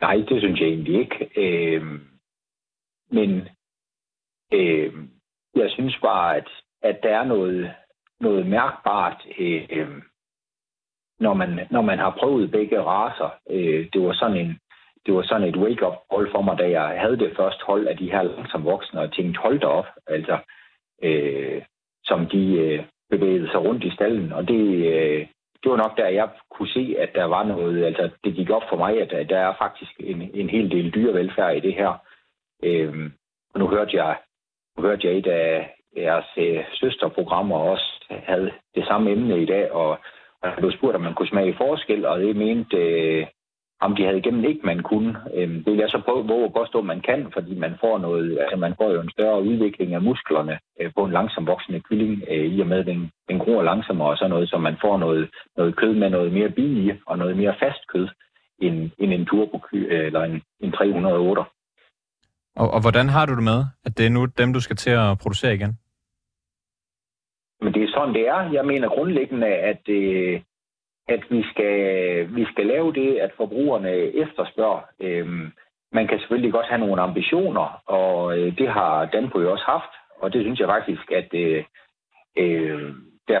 Nej, 0.00 0.16
det 0.28 0.40
synes 0.40 0.60
jeg 0.60 0.68
egentlig 0.68 1.00
ikke. 1.00 1.30
Øh, 1.36 1.82
men 3.12 3.48
øh, 4.52 4.92
jeg 5.54 5.70
synes 5.70 5.98
bare, 6.02 6.36
at, 6.36 6.48
at 6.82 6.98
der 7.02 7.18
er 7.18 7.24
noget, 7.24 7.74
noget 8.20 8.46
mærkbart, 8.46 9.26
øh, 9.38 9.88
når, 11.20 11.34
man, 11.34 11.66
når 11.70 11.82
man 11.82 11.98
har 11.98 12.16
prøvet 12.20 12.50
begge 12.50 12.82
raser. 12.82 13.30
Øh, 13.50 13.88
det 13.92 14.02
var 14.02 14.12
sådan 14.12 14.36
en 14.36 14.58
det 15.06 15.14
var 15.14 15.22
sådan 15.22 15.48
et 15.48 15.56
wake-up 15.56 15.94
hold 16.10 16.30
for 16.30 16.42
mig, 16.42 16.58
da 16.58 16.70
jeg 16.70 17.00
havde 17.00 17.18
det 17.18 17.36
første 17.36 17.64
hold 17.64 17.86
af 17.86 17.96
de 17.96 18.10
her 18.10 18.46
som 18.50 18.64
voksne, 18.64 19.00
og 19.00 19.12
tænkte, 19.12 19.40
hold 19.40 19.60
da 19.60 19.66
op, 19.66 19.86
altså, 20.06 20.38
øh, 21.02 21.62
som 22.04 22.26
de 22.26 22.52
øh, 22.58 22.84
bevægede 23.10 23.50
sig 23.50 23.60
rundt 23.60 23.84
i 23.84 23.94
stallen. 23.94 24.32
Og 24.32 24.48
det, 24.48 24.64
øh, 24.94 25.26
det 25.62 25.70
var 25.70 25.76
nok 25.76 25.96
der, 25.96 26.08
jeg 26.08 26.28
kunne 26.50 26.68
se, 26.68 26.94
at 26.98 27.10
der 27.14 27.24
var 27.24 27.44
noget, 27.44 27.84
altså 27.84 28.10
det 28.24 28.34
gik 28.34 28.50
op 28.50 28.62
for 28.68 28.76
mig, 28.76 29.02
at 29.02 29.28
der 29.28 29.38
er 29.38 29.54
faktisk 29.58 29.92
en, 30.00 30.30
en 30.34 30.50
hel 30.50 30.70
del 30.70 30.94
dyrevelfærd 30.94 31.56
i 31.56 31.60
det 31.60 31.74
her. 31.74 31.92
Øh, 32.62 33.10
og 33.54 33.60
nu 33.60 33.66
hørte 33.68 33.96
jeg, 33.96 34.16
nu 34.76 34.82
hørte 34.82 35.08
jeg 35.08 35.16
et 35.16 35.26
af 35.26 35.74
jeres 35.96 36.26
øh, 36.36 36.64
søsterprogrammer 36.72 37.56
også 37.56 38.04
havde 38.10 38.52
det 38.74 38.86
samme 38.86 39.10
emne 39.10 39.42
i 39.42 39.46
dag, 39.46 39.72
og, 39.72 39.90
og 40.40 40.48
jeg 40.48 40.54
blev 40.58 40.72
spurgt, 40.72 40.96
om 40.96 41.02
man 41.02 41.14
kunne 41.14 41.28
smage 41.28 41.56
forskel, 41.56 42.06
og 42.06 42.20
det 42.20 42.36
mente, 42.36 42.76
øh, 42.76 43.26
om 43.80 43.96
de 43.96 44.04
havde 44.04 44.18
igennem 44.18 44.44
ikke, 44.44 44.66
man 44.66 44.80
kunne. 44.82 45.16
Øh, 45.34 45.48
det 45.48 45.66
vil 45.66 45.76
jeg 45.76 45.88
så 45.90 46.00
prøve, 46.04 46.22
hvor 46.22 46.44
at 46.44 46.52
påstå, 46.52 46.78
at 46.78 46.84
man 46.84 47.00
kan, 47.00 47.32
fordi 47.32 47.54
man 47.54 47.74
får 47.80 47.98
noget, 47.98 48.38
altså 48.38 48.56
man 48.56 48.74
får 48.80 48.90
jo 48.92 49.00
en 49.00 49.10
større 49.10 49.42
udvikling 49.42 49.94
af 49.94 50.02
musklerne 50.02 50.58
øh, 50.80 50.90
på 50.96 51.04
en 51.04 51.12
langsom 51.12 51.46
voksende 51.46 51.80
kylling, 51.80 52.22
øh, 52.28 52.46
i 52.54 52.60
og 52.60 52.66
med 52.66 52.84
den, 52.84 53.10
den 53.28 53.38
gror 53.38 53.62
langsommere 53.62 54.08
og 54.08 54.18
sådan 54.18 54.30
noget, 54.30 54.48
så 54.48 54.58
man 54.58 54.76
får 54.80 54.98
noget, 54.98 55.30
noget 55.56 55.76
kød 55.76 55.94
med 55.94 56.10
noget 56.10 56.32
mere 56.32 56.50
billige 56.50 57.00
og 57.06 57.18
noget 57.18 57.36
mere 57.36 57.54
fast 57.58 57.86
kød, 57.88 58.08
end, 58.58 58.90
end 58.98 59.12
en 59.12 59.26
turbo 59.26 59.60
øh, 59.72 60.06
eller 60.06 60.22
en, 60.22 60.42
en 60.60 60.72
308. 60.72 61.44
Og, 62.56 62.70
og 62.70 62.80
hvordan 62.80 63.08
har 63.08 63.26
du 63.26 63.34
det 63.34 63.42
med, 63.42 63.64
at 63.84 63.98
det 63.98 64.06
er 64.06 64.10
nu 64.10 64.24
dem, 64.24 64.52
du 64.52 64.60
skal 64.60 64.76
til 64.76 64.90
at 64.90 65.18
producere 65.22 65.54
igen? 65.54 65.78
Men 67.60 67.74
det 67.74 67.82
er 67.82 67.90
sådan, 67.94 68.14
det 68.14 68.28
er. 68.28 68.52
Jeg 68.52 68.64
mener 68.66 68.88
grundlæggende, 68.88 69.46
at, 69.46 69.88
øh, 69.88 70.40
at 71.08 71.22
vi, 71.30 71.42
skal, 71.50 71.74
vi 72.36 72.44
skal 72.52 72.66
lave 72.66 72.92
det, 72.92 73.18
at 73.18 73.30
forbrugerne 73.36 73.90
efterspørger. 73.92 74.80
Øhm, 75.00 75.52
man 75.92 76.08
kan 76.08 76.18
selvfølgelig 76.18 76.52
godt 76.52 76.66
have 76.66 76.78
nogle 76.78 77.02
ambitioner, 77.02 77.82
og 77.86 78.38
øh, 78.38 78.58
det 78.58 78.68
har 78.68 79.04
Danpo 79.04 79.40
jo 79.40 79.52
også 79.52 79.64
haft. 79.64 79.92
Og 80.20 80.32
det 80.32 80.42
synes 80.42 80.60
jeg 80.60 80.68
faktisk, 80.68 81.10
at 81.10 81.34
øh, 81.34 81.64
øh, 82.36 82.94
der 83.28 83.40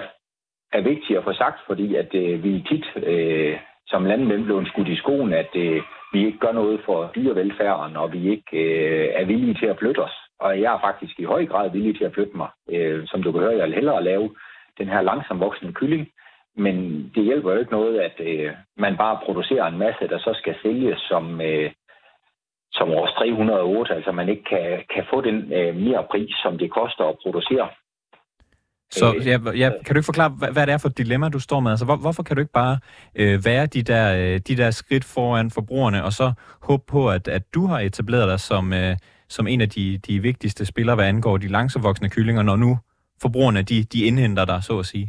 er 0.72 0.80
vigtigt 0.80 1.18
at 1.18 1.24
få 1.24 1.32
sagt, 1.32 1.58
fordi 1.66 1.94
at 1.94 2.14
øh, 2.14 2.44
vi 2.44 2.64
tit 2.68 3.04
øh, 3.06 3.58
som 3.86 4.04
landmænd 4.04 4.44
blev 4.44 4.66
skudt 4.66 4.88
i 4.88 4.96
skoen, 4.96 5.32
at 5.32 5.52
øh, 5.54 5.82
vi 6.12 6.26
ikke 6.26 6.38
gør 6.38 6.52
noget 6.52 6.80
for 6.84 7.10
dyrevelfærden, 7.14 7.96
og 7.96 8.12
vi 8.12 8.30
ikke 8.30 8.56
øh, 8.56 9.08
er 9.14 9.24
villige 9.24 9.54
til 9.54 9.66
at 9.66 9.78
flytte 9.78 9.98
os. 9.98 10.16
Og 10.40 10.60
jeg 10.60 10.74
er 10.74 10.80
faktisk 10.80 11.20
i 11.20 11.24
høj 11.24 11.46
grad 11.46 11.70
villig 11.70 11.96
til 11.96 12.04
at 12.04 12.14
flytte 12.14 12.36
mig. 12.36 12.48
Øh, 12.70 13.06
som 13.06 13.22
du 13.22 13.32
kan 13.32 13.40
høre, 13.40 13.56
jeg 13.56 13.66
vil 13.66 13.74
hellere 13.74 14.04
lave 14.04 14.34
den 14.78 14.88
her 14.88 15.02
langsomt 15.02 15.40
voksende 15.40 15.72
kylling. 15.72 16.08
Men 16.56 16.76
det 17.14 17.24
hjælper 17.24 17.52
jo 17.52 17.58
ikke 17.58 17.72
noget, 17.72 18.00
at 18.00 18.20
øh, 18.20 18.52
man 18.76 18.96
bare 18.96 19.20
producerer 19.24 19.66
en 19.66 19.78
masse, 19.78 20.08
der 20.08 20.18
så 20.18 20.32
skal 20.34 20.54
sælges 20.62 20.98
som, 20.98 21.40
øh, 21.40 21.70
som 22.72 22.90
års 22.90 23.12
308. 23.12 23.94
Altså 23.94 24.12
man 24.12 24.28
ikke 24.28 24.44
kan, 24.44 24.84
kan 24.94 25.04
få 25.10 25.20
den 25.20 25.52
øh, 25.52 25.76
mere 25.76 26.06
pris, 26.10 26.34
som 26.42 26.58
det 26.58 26.70
koster 26.70 27.04
at 27.04 27.18
producere. 27.22 27.68
Så 28.92 29.14
øh, 29.14 29.26
ja, 29.26 29.38
ja, 29.56 29.70
kan 29.84 29.94
du 29.94 29.98
ikke 29.98 30.12
forklare, 30.12 30.30
hvad, 30.38 30.48
hvad 30.52 30.66
det 30.66 30.72
er 30.72 30.78
for 30.78 30.88
et 30.88 30.98
dilemma, 30.98 31.28
du 31.28 31.38
står 31.38 31.60
med? 31.60 31.70
Altså, 31.70 31.84
hvor, 31.84 31.96
hvorfor 31.96 32.22
kan 32.22 32.36
du 32.36 32.40
ikke 32.40 32.52
bare 32.52 32.78
øh, 33.14 33.44
være 33.44 33.66
de 33.66 33.82
der, 33.82 34.06
øh, 34.20 34.40
de 34.48 34.56
der 34.56 34.70
skridt 34.70 35.04
foran 35.04 35.50
forbrugerne, 35.50 36.04
og 36.04 36.12
så 36.12 36.32
håbe 36.62 36.82
på, 36.86 37.10
at, 37.10 37.28
at 37.28 37.54
du 37.54 37.66
har 37.66 37.80
etableret 37.80 38.28
dig 38.28 38.40
som, 38.40 38.72
øh, 38.72 38.96
som 39.28 39.46
en 39.46 39.60
af 39.60 39.68
de, 39.68 39.98
de 39.98 40.22
vigtigste 40.22 40.66
spillere, 40.66 40.96
hvad 40.96 41.08
angår 41.08 41.36
de 41.36 41.48
langsomvoksende 41.48 42.10
kyllinger, 42.10 42.42
når 42.42 42.56
nu 42.56 42.78
forbrugerne 43.22 43.62
de, 43.62 43.84
de 43.84 44.04
indhenter 44.04 44.44
dig, 44.44 44.62
så 44.62 44.78
at 44.78 44.86
sige? 44.86 45.08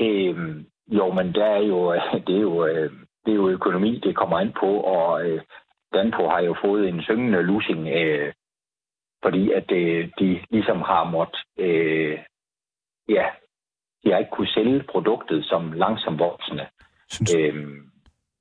Øhm, 0.00 0.66
jo, 0.88 1.12
men 1.12 1.34
der 1.34 1.44
er 1.44 1.62
jo, 1.62 1.92
det, 2.26 2.36
er 2.36 2.40
jo, 2.40 2.66
øh, 2.66 2.90
det 3.24 3.30
er 3.30 3.36
jo 3.36 3.48
økonomi, 3.48 4.00
det 4.04 4.16
kommer 4.16 4.38
an 4.38 4.52
på, 4.60 4.66
og 4.66 5.26
øh, 5.26 5.40
Danpo 5.94 6.28
har 6.28 6.40
jo 6.40 6.56
fået 6.64 6.88
en 6.88 7.02
syngende 7.02 7.42
losing 7.42 7.88
øh, 7.88 8.32
fordi 9.24 9.52
at 9.52 9.70
øh, 9.72 10.08
de 10.18 10.40
ligesom 10.50 10.80
har 10.82 11.04
måttet, 11.04 11.40
øh, 11.58 12.18
ja, 13.08 13.26
de 14.04 14.10
har 14.10 14.18
ikke 14.18 14.36
kunne 14.36 14.54
sælge 14.56 14.82
produktet 14.92 15.44
som 15.44 15.72
langsomt 15.72 16.18
voksne. 16.18 16.66
Synes... 17.10 17.34
Øhm, 17.34 17.80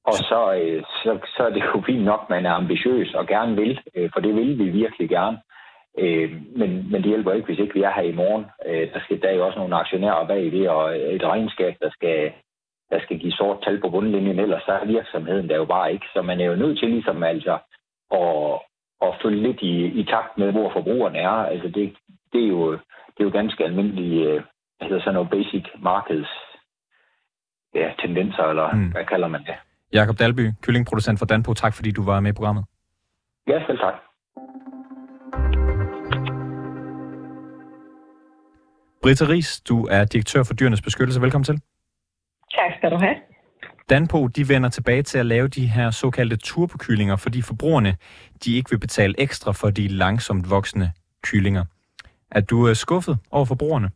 og 0.05 0.13
så, 0.13 0.39
øh, 0.61 0.83
så, 1.03 1.11
så 1.37 1.43
er 1.43 1.49
det 1.49 1.63
jo 1.63 1.83
fint 1.85 2.03
nok, 2.03 2.21
at 2.23 2.29
man 2.29 2.45
er 2.45 2.53
ambitiøs 2.53 3.13
og 3.13 3.27
gerne 3.27 3.55
vil, 3.55 3.79
øh, 3.95 4.09
for 4.13 4.19
det 4.19 4.35
vil 4.35 4.59
vi 4.59 4.69
virkelig 4.69 5.09
gerne. 5.09 5.37
Øh, 5.99 6.31
men, 6.59 6.91
men 6.91 7.01
det 7.01 7.11
hjælper 7.11 7.31
ikke, 7.33 7.45
hvis 7.45 7.59
ikke 7.59 7.73
vi 7.73 7.81
er 7.81 7.93
her 7.93 8.01
i 8.01 8.19
morgen. 8.21 8.45
Øh, 8.65 8.93
der, 8.93 8.99
skal, 8.99 9.21
der 9.21 9.27
er 9.29 9.35
jo 9.35 9.45
også 9.45 9.59
nogle 9.59 9.75
aktionærer 9.75 10.27
bagved, 10.27 10.67
og 10.67 10.97
et 11.15 11.23
regnskab, 11.23 11.73
der 11.81 11.89
skal, 11.89 12.31
der 12.91 12.99
skal 13.01 13.19
give 13.19 13.31
sort 13.31 13.57
tal 13.63 13.81
på 13.81 13.89
bundlinjen, 13.89 14.39
ellers 14.39 14.63
så 14.63 14.71
er 14.71 14.85
virksomheden 14.85 15.49
der 15.49 15.55
jo 15.55 15.65
bare 15.65 15.93
ikke. 15.93 16.05
Så 16.13 16.21
man 16.21 16.39
er 16.41 16.45
jo 16.45 16.55
nødt 16.55 16.79
til 16.79 16.89
ligesom 16.89 17.23
altså 17.23 17.57
at, 18.11 18.59
at 19.03 19.15
følge 19.23 19.41
lidt 19.47 19.61
i, 19.61 19.85
i 19.85 20.03
takt 20.03 20.37
med, 20.37 20.51
hvor 20.51 20.71
forbrugerne 20.73 21.17
er. 21.17 21.29
Altså 21.53 21.67
det, 21.67 21.95
det, 22.33 22.43
er, 22.43 22.47
jo, 22.47 22.71
det 23.13 23.19
er 23.19 23.23
jo 23.23 23.29
ganske 23.29 23.63
almindelige 23.63 24.23
øh, 24.29 24.41
altså 24.81 24.99
sådan 24.99 25.13
noget 25.13 25.29
basic 25.29 25.65
markeds 25.81 26.31
ja, 27.75 27.87
tendenser, 27.99 28.43
eller 28.43 28.71
mm. 28.73 28.91
hvad 28.91 29.05
kalder 29.05 29.27
man 29.27 29.41
det? 29.43 29.55
Jakob 29.93 30.19
Dalby, 30.19 30.51
kyllingproducent 30.61 31.19
for 31.19 31.25
Danpo, 31.25 31.53
tak 31.53 31.73
fordi 31.73 31.91
du 31.91 32.03
var 32.05 32.19
med 32.19 32.31
i 32.31 32.33
programmet. 32.33 32.65
Ja, 33.47 33.65
selv 33.67 33.79
tak. 33.79 33.93
Britta 39.03 39.25
Ries, 39.25 39.61
du 39.61 39.87
er 39.91 40.05
direktør 40.05 40.43
for 40.43 40.53
Dyrenes 40.53 40.81
Beskyttelse. 40.81 41.21
Velkommen 41.21 41.45
til. 41.45 41.61
Tak 42.55 42.71
skal 42.77 42.91
du 42.91 42.97
have. 42.97 43.15
Danpo 43.89 44.27
de 44.27 44.49
vender 44.49 44.69
tilbage 44.69 45.03
til 45.03 45.17
at 45.17 45.25
lave 45.25 45.47
de 45.47 45.67
her 45.67 45.91
såkaldte 45.91 46.35
turbokyllinger, 46.35 47.15
fordi 47.15 47.41
forbrugerne 47.41 47.95
de 48.45 48.55
ikke 48.55 48.69
vil 48.69 48.79
betale 48.79 49.15
ekstra 49.17 49.51
for 49.51 49.69
de 49.69 49.87
langsomt 49.87 50.49
voksende 50.49 50.91
kyllinger. 51.23 51.65
Er 52.31 52.41
du 52.41 52.67
øh, 52.67 52.75
skuffet 52.75 53.17
over 53.31 53.45
forbrugerne? 53.45 53.89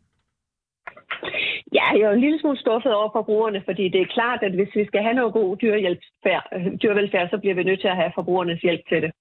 Ja, 1.73 1.85
jeg 1.99 2.01
er 2.01 2.11
en 2.11 2.19
lille 2.19 2.39
smule 2.39 2.59
skuffet 2.59 2.93
over 2.93 3.09
forbrugerne, 3.11 3.61
fordi 3.65 3.89
det 3.89 4.01
er 4.01 4.13
klart, 4.17 4.39
at 4.43 4.51
hvis 4.51 4.75
vi 4.75 4.85
skal 4.85 5.01
have 5.01 5.13
noget 5.13 5.33
god 5.33 5.57
dyrevelfærd, 6.81 7.29
så 7.29 7.37
bliver 7.41 7.55
vi 7.55 7.63
nødt 7.63 7.81
til 7.81 7.87
at 7.87 7.95
have 7.95 8.11
forbrugernes 8.15 8.61
hjælp 8.61 8.81
til 8.89 9.01
det. 9.01 9.11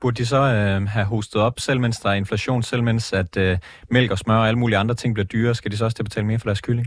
Burde 0.00 0.16
de 0.16 0.26
så 0.26 0.36
øh, 0.36 0.88
have 0.88 1.06
hostet 1.06 1.42
op, 1.42 1.58
selv 1.58 1.80
mens 1.80 2.00
der 2.00 2.10
er 2.10 2.14
inflation, 2.14 2.62
selv 2.62 2.82
mens 2.82 3.12
at 3.12 3.36
øh, 3.36 3.58
mælk 3.90 4.10
og 4.10 4.18
smør 4.18 4.34
og 4.34 4.48
alle 4.48 4.58
mulige 4.58 4.78
andre 4.78 4.94
ting 4.94 5.14
bliver 5.14 5.26
dyre, 5.26 5.54
skal 5.54 5.70
de 5.70 5.76
så 5.76 5.84
også 5.84 5.96
til 5.96 6.02
at 6.02 6.06
betale 6.06 6.26
mere 6.26 6.38
for 6.38 6.48
deres 6.48 6.60
kylling? 6.60 6.86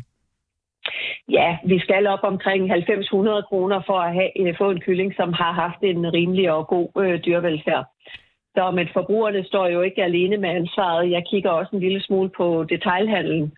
Ja, 1.30 1.58
vi 1.66 1.80
skal 1.80 2.08
op 2.08 2.24
omkring 2.24 2.72
90-100 2.72 3.42
kroner 3.50 3.82
for 3.86 4.00
at 4.00 4.14
have, 4.14 4.48
øh, 4.48 4.58
få 4.58 4.72
en 4.72 4.80
kylling, 4.80 5.14
som 5.16 5.34
har 5.34 5.52
haft 5.52 5.82
en 5.82 6.14
rimelig 6.14 6.52
og 6.52 6.68
god 6.68 6.88
øh, 7.04 7.20
dyrevelfærd. 7.26 7.86
Så 8.56 8.72
men 8.72 8.88
forbrugerne 8.94 9.44
står 9.44 9.68
jo 9.68 9.82
ikke 9.82 10.04
alene 10.04 10.38
med 10.38 10.50
ansvaret. 10.50 11.12
Jeg 11.12 11.24
kigger 11.32 11.50
også 11.50 11.76
en 11.76 11.80
lille 11.82 12.02
smule 12.02 12.30
på 12.38 12.66
detailhandlen, 12.70 13.52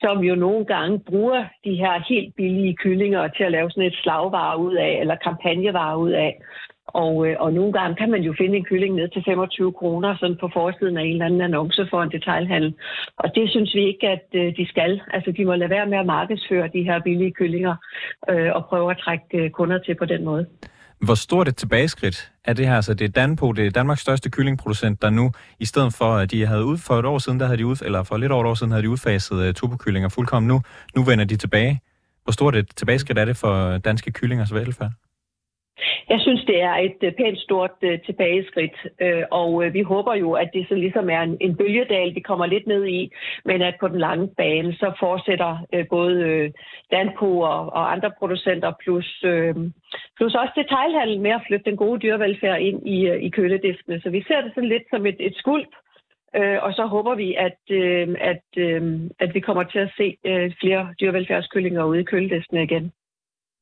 som 0.00 0.18
jo 0.18 0.34
nogle 0.34 0.64
gange 0.64 0.98
bruger 0.98 1.44
de 1.64 1.74
her 1.74 2.04
helt 2.08 2.34
billige 2.36 2.76
kyllinger 2.76 3.28
til 3.28 3.44
at 3.44 3.52
lave 3.52 3.70
sådan 3.70 3.88
et 3.88 3.98
slagvare 4.02 4.58
ud 4.58 4.74
af, 4.74 5.00
eller 5.00 5.14
kampagnevare 5.14 5.98
ud 5.98 6.10
af. 6.10 6.40
Og, 6.94 7.28
øh, 7.28 7.36
og 7.40 7.52
nogle 7.52 7.72
gange 7.72 7.96
kan 7.96 8.10
man 8.10 8.22
jo 8.22 8.34
finde 8.38 8.56
en 8.56 8.64
kylling 8.64 8.94
ned 8.94 9.08
til 9.08 9.22
25 9.24 9.72
kroner 9.72 10.16
sådan 10.16 10.36
på 10.40 10.50
forsiden 10.52 10.96
af 10.96 11.02
en 11.02 11.12
eller 11.12 11.24
anden 11.24 11.40
annonce 11.40 11.86
for 11.90 12.02
en 12.02 12.10
detailhandel. 12.10 12.74
Og 13.16 13.34
det 13.34 13.50
synes 13.50 13.74
vi 13.74 13.82
ikke, 13.86 14.08
at 14.08 14.26
øh, 14.34 14.56
de 14.56 14.68
skal. 14.68 15.00
Altså 15.12 15.32
de 15.36 15.44
må 15.44 15.54
lade 15.54 15.70
være 15.70 15.86
med 15.86 15.98
at 15.98 16.06
markedsføre 16.06 16.68
de 16.72 16.82
her 16.82 17.00
billige 17.00 17.32
kyllinger 17.32 17.74
øh, 18.30 18.50
og 18.56 18.64
prøve 18.64 18.90
at 18.90 18.98
trække 19.04 19.38
øh, 19.38 19.50
kunder 19.50 19.78
til 19.78 19.94
på 19.94 20.04
den 20.04 20.24
måde. 20.24 20.46
Hvor 21.00 21.14
stort 21.14 21.48
et 21.48 21.56
tilbageskridt 21.56 22.32
er 22.44 22.52
det 22.52 22.66
her? 22.66 22.76
Altså 22.76 22.94
det 22.94 23.04
er 23.04 23.08
Danpo, 23.08 23.52
det 23.52 23.66
er 23.66 23.70
Danmarks 23.70 24.00
største 24.00 24.30
kyllingproducent, 24.30 25.02
der 25.02 25.10
nu, 25.10 25.32
i 25.58 25.64
stedet 25.64 25.94
for 25.94 26.14
at 26.14 26.30
de 26.30 26.46
havde 26.46 26.64
ud 26.64 26.78
for 26.78 26.94
et 26.94 27.04
år 27.04 27.18
siden, 27.18 27.40
der 27.40 27.46
havde 27.46 27.58
de 27.58 27.66
ud, 27.66 27.76
eller 27.84 28.02
for 28.02 28.16
lidt 28.16 28.32
over 28.32 28.44
et 28.44 28.50
år 28.50 28.54
siden, 28.54 28.72
havde 28.72 28.82
de 28.82 28.90
udfaset 28.90 29.42
øh, 29.42 29.48
uh, 29.48 29.54
turbokyllinger 29.54 30.08
fuldkommen 30.08 30.48
nu. 30.48 30.62
Nu 30.96 31.02
vender 31.02 31.24
de 31.24 31.36
tilbage. 31.36 31.80
Hvor 32.24 32.32
stort 32.32 32.56
et 32.56 32.68
tilbageskridt 32.76 33.18
er 33.18 33.24
det 33.24 33.36
for 33.36 33.78
danske 33.78 34.12
kyllingers 34.12 34.54
velfærd? 34.54 34.90
Jeg 36.08 36.20
synes, 36.20 36.44
det 36.44 36.62
er 36.62 36.74
et 36.74 37.00
øh, 37.02 37.12
pænt 37.12 37.38
stort 37.38 37.76
øh, 37.82 38.00
tilbageskridt, 38.06 38.76
øh, 39.00 39.22
og 39.30 39.64
øh, 39.64 39.74
vi 39.74 39.82
håber 39.82 40.14
jo, 40.14 40.32
at 40.32 40.50
det 40.54 40.66
så 40.68 40.74
ligesom 40.74 41.10
er 41.10 41.20
en, 41.20 41.36
en 41.40 41.56
bølgedal, 41.56 42.14
vi 42.14 42.20
kommer 42.20 42.46
lidt 42.46 42.66
ned 42.66 42.86
i, 42.86 43.12
men 43.44 43.62
at 43.62 43.74
på 43.80 43.88
den 43.88 43.98
lange 43.98 44.28
bane, 44.36 44.72
så 44.74 44.92
fortsætter 45.00 45.66
øh, 45.74 45.86
både 45.90 46.20
øh, 46.22 46.50
Danpo 46.90 47.40
og, 47.40 47.60
og 47.72 47.92
andre 47.92 48.10
producenter, 48.18 48.72
plus, 48.82 49.24
øh, 49.24 49.54
plus 50.16 50.34
også 50.34 50.52
detailhandel 50.56 51.20
med 51.20 51.30
at 51.30 51.44
flytte 51.46 51.70
den 51.70 51.76
gode 51.76 52.00
dyrevelfærd 52.00 52.60
ind 52.60 52.88
i, 52.88 53.06
øh, 53.08 53.22
i 53.22 53.28
kølediskene. 53.28 54.00
Så 54.00 54.10
vi 54.10 54.24
ser 54.28 54.40
det 54.40 54.52
sådan 54.54 54.68
lidt 54.68 54.82
som 54.90 55.06
et, 55.06 55.16
et 55.18 55.36
skulp, 55.36 55.72
øh, 56.36 56.58
og 56.62 56.72
så 56.72 56.86
håber 56.86 57.14
vi, 57.14 57.34
at, 57.34 57.60
øh, 57.70 58.08
at, 58.20 58.44
øh, 58.56 59.00
at 59.18 59.34
vi 59.34 59.40
kommer 59.40 59.62
til 59.62 59.78
at 59.78 59.92
se 59.96 60.16
øh, 60.26 60.52
flere 60.60 60.94
dyrevelfærdskyllinger 61.00 61.84
ude 61.84 62.00
i 62.00 62.04
kølediskene 62.04 62.62
igen. 62.62 62.92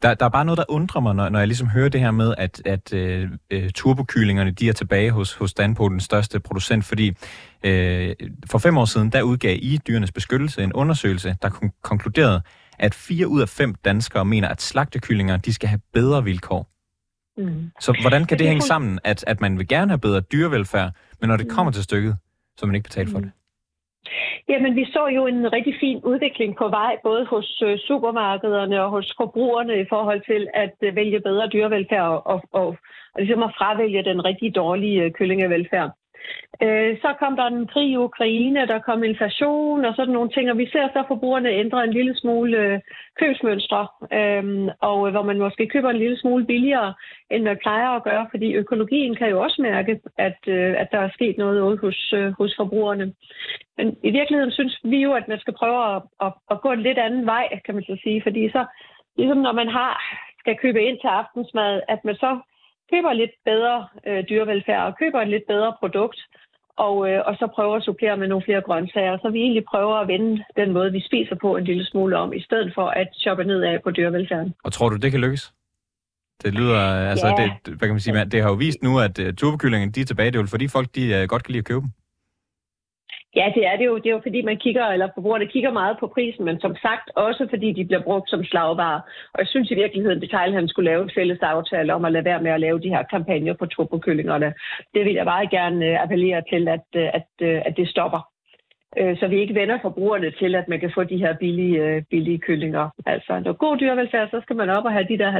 Der, 0.02 0.14
der 0.14 0.26
er 0.26 0.30
bare 0.30 0.44
noget, 0.44 0.58
der 0.58 0.64
undrer 0.68 1.00
mig, 1.00 1.14
når, 1.14 1.28
når 1.28 1.38
jeg 1.38 1.48
ligesom 1.48 1.68
hører 1.68 1.88
det 1.88 2.00
her 2.00 2.10
med, 2.10 2.34
at, 2.38 2.62
at 2.64 2.92
øh, 2.92 3.30
øh, 3.50 3.70
turbokyllingerne 3.70 4.50
de 4.50 4.68
er 4.68 4.72
tilbage 4.72 5.10
hos, 5.10 5.34
hos 5.34 5.54
Danpo, 5.54 5.88
den 5.88 6.00
største 6.00 6.40
producent, 6.40 6.84
fordi 6.84 7.16
øh, 7.62 8.14
for 8.50 8.58
fem 8.58 8.78
år 8.78 8.84
siden, 8.84 9.10
der 9.12 9.22
udgav 9.22 9.56
I 9.62 9.78
Dyrenes 9.88 10.12
Beskyttelse 10.12 10.62
en 10.62 10.72
undersøgelse, 10.72 11.36
der 11.42 11.50
kon- 11.50 11.80
konkluderede, 11.82 12.42
at 12.78 12.94
fire 12.94 13.28
ud 13.28 13.40
af 13.40 13.48
fem 13.48 13.74
danskere 13.74 14.24
mener, 14.24 14.48
at 14.48 14.62
slagtekyllinger 14.62 15.36
de 15.36 15.52
skal 15.52 15.68
have 15.68 15.80
bedre 15.92 16.24
vilkår. 16.24 16.70
Mm. 17.38 17.70
Så 17.80 17.98
hvordan 18.00 18.24
kan 18.24 18.38
det 18.38 18.46
hænge 18.46 18.62
sammen, 18.62 18.98
at, 19.04 19.24
at 19.26 19.40
man 19.40 19.58
vil 19.58 19.68
gerne 19.68 19.90
have 19.90 19.98
bedre 19.98 20.20
dyrevelfærd, 20.20 20.92
men 21.20 21.28
når 21.28 21.36
det 21.36 21.46
mm. 21.46 21.54
kommer 21.54 21.72
til 21.72 21.82
stykket, 21.82 22.16
så 22.58 22.66
man 22.66 22.74
ikke 22.74 22.88
betale 22.88 23.10
for 23.10 23.18
mm. 23.18 23.24
det? 23.24 23.32
Jamen, 24.48 24.76
vi 24.76 24.84
så 24.84 25.06
jo 25.06 25.26
en 25.26 25.52
rigtig 25.52 25.74
fin 25.80 26.00
udvikling 26.04 26.56
på 26.56 26.68
vej, 26.68 26.96
både 27.02 27.24
hos 27.24 27.62
øh, 27.66 27.78
supermarkederne 27.78 28.82
og 28.84 28.90
hos 28.90 29.14
forbrugerne 29.16 29.80
i 29.80 29.86
forhold 29.88 30.20
til 30.26 30.48
at 30.54 30.74
øh, 30.82 30.96
vælge 30.96 31.20
bedre 31.20 31.48
dyrevelfærd 31.48 32.08
og, 32.08 32.26
og, 32.26 32.42
og, 32.52 32.66
og 33.14 33.18
ligesom 33.18 33.42
at 33.42 33.54
fravælge 33.58 34.04
den 34.04 34.24
rigtig 34.24 34.54
dårlige 34.54 35.02
øh, 35.02 35.10
kyllingevelfærd. 35.10 35.90
Øh, 36.62 36.96
så 37.02 37.14
kom 37.18 37.36
der 37.36 37.46
en 37.46 37.66
krig 37.66 37.90
i 37.90 37.96
Ukraine, 37.96 38.66
der 38.66 38.78
kom 38.78 39.04
inflation 39.04 39.84
og 39.84 39.94
sådan 39.94 40.14
nogle 40.14 40.30
ting, 40.30 40.50
og 40.50 40.58
vi 40.58 40.66
ser 40.72 40.88
så 40.88 41.04
forbrugerne 41.08 41.50
ændre 41.50 41.84
en 41.84 41.92
lille 41.92 42.14
smule 42.16 42.58
øh, 42.58 42.80
købsmønstre, 43.20 43.86
øhm, 44.12 44.68
øh, 44.68 44.74
og 44.80 45.10
hvor 45.10 45.22
man 45.22 45.38
måske 45.38 45.66
køber 45.66 45.90
en 45.90 45.98
lille 45.98 46.18
smule 46.18 46.46
billigere, 46.46 46.94
end 47.30 47.42
man 47.42 47.58
plejer 47.62 47.88
at 47.88 48.04
gøre, 48.04 48.26
fordi 48.30 48.52
økologien 48.52 49.14
kan 49.16 49.28
jo 49.30 49.42
også 49.42 49.62
mærke, 49.62 50.00
at, 50.18 50.38
øh, 50.46 50.74
at 50.80 50.88
der 50.92 50.98
er 50.98 51.10
sket 51.14 51.38
noget 51.38 51.60
ude 51.60 51.78
hos, 51.78 52.12
øh, 52.12 52.32
hos 52.38 52.54
forbrugerne. 52.56 53.12
Men 53.76 53.96
i 54.04 54.10
virkeligheden 54.10 54.52
synes 54.52 54.80
vi 54.84 54.98
jo, 55.02 55.12
at 55.12 55.28
man 55.28 55.38
skal 55.38 55.54
prøve 55.54 55.96
at, 55.96 56.02
at, 56.20 56.32
at 56.50 56.60
gå 56.60 56.72
en 56.72 56.82
lidt 56.82 56.98
anden 56.98 57.26
vej, 57.26 57.60
kan 57.64 57.74
man 57.74 57.84
så 57.84 57.96
sige, 58.02 58.22
fordi 58.22 58.50
så, 58.50 58.66
ligesom 59.16 59.38
når 59.38 59.52
man 59.52 59.68
har 59.68 59.92
skal 60.38 60.56
købe 60.62 60.82
ind 60.82 60.98
til 61.00 61.08
aftensmad, 61.20 61.80
at 61.88 62.00
man 62.04 62.14
så 62.14 62.40
køber 62.92 63.12
lidt 63.12 63.34
bedre 63.44 63.76
øh, 64.08 64.24
dyrevelfærd 64.28 64.84
og 64.88 64.98
køber 65.00 65.20
et 65.20 65.28
lidt 65.28 65.46
bedre 65.52 65.72
produkt, 65.80 66.20
og, 66.86 66.94
øh, 67.10 67.20
og 67.28 67.34
så 67.40 67.46
prøver 67.54 67.76
at 67.76 67.82
supplere 67.82 68.16
med 68.16 68.28
nogle 68.28 68.44
flere 68.44 68.62
grøntsager. 68.68 69.18
Så 69.22 69.28
vi 69.30 69.38
egentlig 69.38 69.64
prøver 69.72 69.94
at 69.94 70.08
vende 70.08 70.44
den 70.56 70.72
måde, 70.72 70.92
vi 70.92 71.02
spiser 71.08 71.36
på 71.44 71.56
en 71.56 71.64
lille 71.64 71.84
smule 71.86 72.16
om, 72.16 72.32
i 72.32 72.42
stedet 72.42 72.72
for 72.74 72.86
at 73.02 73.08
shoppe 73.14 73.44
ned 73.44 73.60
af 73.62 73.82
på 73.82 73.90
dyrevelfærden. 73.90 74.54
Og 74.64 74.72
tror 74.72 74.88
du, 74.88 74.96
det 74.96 75.10
kan 75.10 75.20
lykkes? 75.20 75.52
Det 76.42 76.54
lyder, 76.54 76.80
altså, 77.12 77.26
ja. 77.26 77.34
det, 77.64 77.74
hvad 77.78 77.88
kan 77.88 77.94
man 77.96 78.00
sige, 78.00 78.24
det 78.24 78.42
har 78.42 78.48
jo 78.48 78.54
vist 78.54 78.82
nu, 78.82 78.98
at 79.00 79.18
uh, 79.18 79.34
turbokyllingerne, 79.34 79.92
de 79.92 80.00
er 80.00 80.04
tilbage, 80.04 80.30
det 80.30 80.36
er 80.36 80.42
jo 80.42 80.46
fordi 80.46 80.68
folk, 80.68 80.88
de 80.94 81.02
uh, 81.22 81.28
godt 81.28 81.42
kan 81.44 81.52
lide 81.52 81.58
at 81.58 81.64
købe 81.64 81.80
dem. 81.80 81.90
Ja, 83.36 83.52
det 83.54 83.66
er 83.66 83.76
det 83.76 83.86
jo. 83.86 83.96
Det 83.96 84.06
er 84.06 84.10
jo 84.10 84.20
fordi, 84.22 84.42
man 84.42 84.56
kigger, 84.56 84.86
eller 84.86 85.08
forbrugerne 85.14 85.46
kigger 85.46 85.72
meget 85.72 85.96
på 86.00 86.06
prisen, 86.06 86.44
men 86.44 86.60
som 86.60 86.76
sagt 86.76 87.10
også 87.16 87.46
fordi 87.50 87.72
de 87.72 87.84
bliver 87.84 88.02
brugt 88.02 88.30
som 88.30 88.44
slagvarer. 88.44 89.00
Og 89.34 89.38
jeg 89.38 89.46
synes 89.46 89.70
i 89.70 89.74
virkeligheden, 89.74 90.22
at 90.22 90.52
han 90.52 90.68
skulle 90.68 90.90
lave 90.90 91.02
en 91.02 91.10
fælles 91.14 91.38
aftale 91.42 91.94
om 91.94 92.04
at 92.04 92.12
lade 92.12 92.24
være 92.24 92.42
med 92.42 92.50
at 92.50 92.60
lave 92.60 92.80
de 92.80 92.88
her 92.88 93.02
kampagner 93.02 93.54
på 93.54 93.66
turbokyllingerne. 93.66 94.54
Det 94.94 95.04
vil 95.04 95.14
jeg 95.14 95.24
meget 95.24 95.50
gerne 95.50 95.86
øh, 95.86 96.02
appellere 96.02 96.42
til, 96.52 96.68
at, 96.68 96.86
øh, 96.96 97.08
at, 97.14 97.28
øh, 97.40 97.62
at 97.66 97.76
det 97.76 97.88
stopper 97.88 98.37
øh, 99.00 99.18
så 99.18 99.26
vi 99.28 99.40
ikke 99.40 99.54
vender 99.54 99.78
forbrugerne 99.82 100.30
til, 100.30 100.54
at 100.54 100.68
man 100.68 100.80
kan 100.80 100.92
få 100.94 101.04
de 101.04 101.18
her 101.18 101.36
billige, 101.36 101.76
øh, 101.84 102.02
billige 102.10 102.38
kyllinger. 102.38 102.90
Altså, 103.06 103.40
når 103.44 103.52
god 103.52 103.76
dyrevelfærd, 103.76 104.28
så 104.30 104.40
skal 104.42 104.56
man 104.56 104.70
op 104.70 104.84
og 104.84 104.92
have 104.92 105.06
de 105.08 105.18
der 105.18 105.30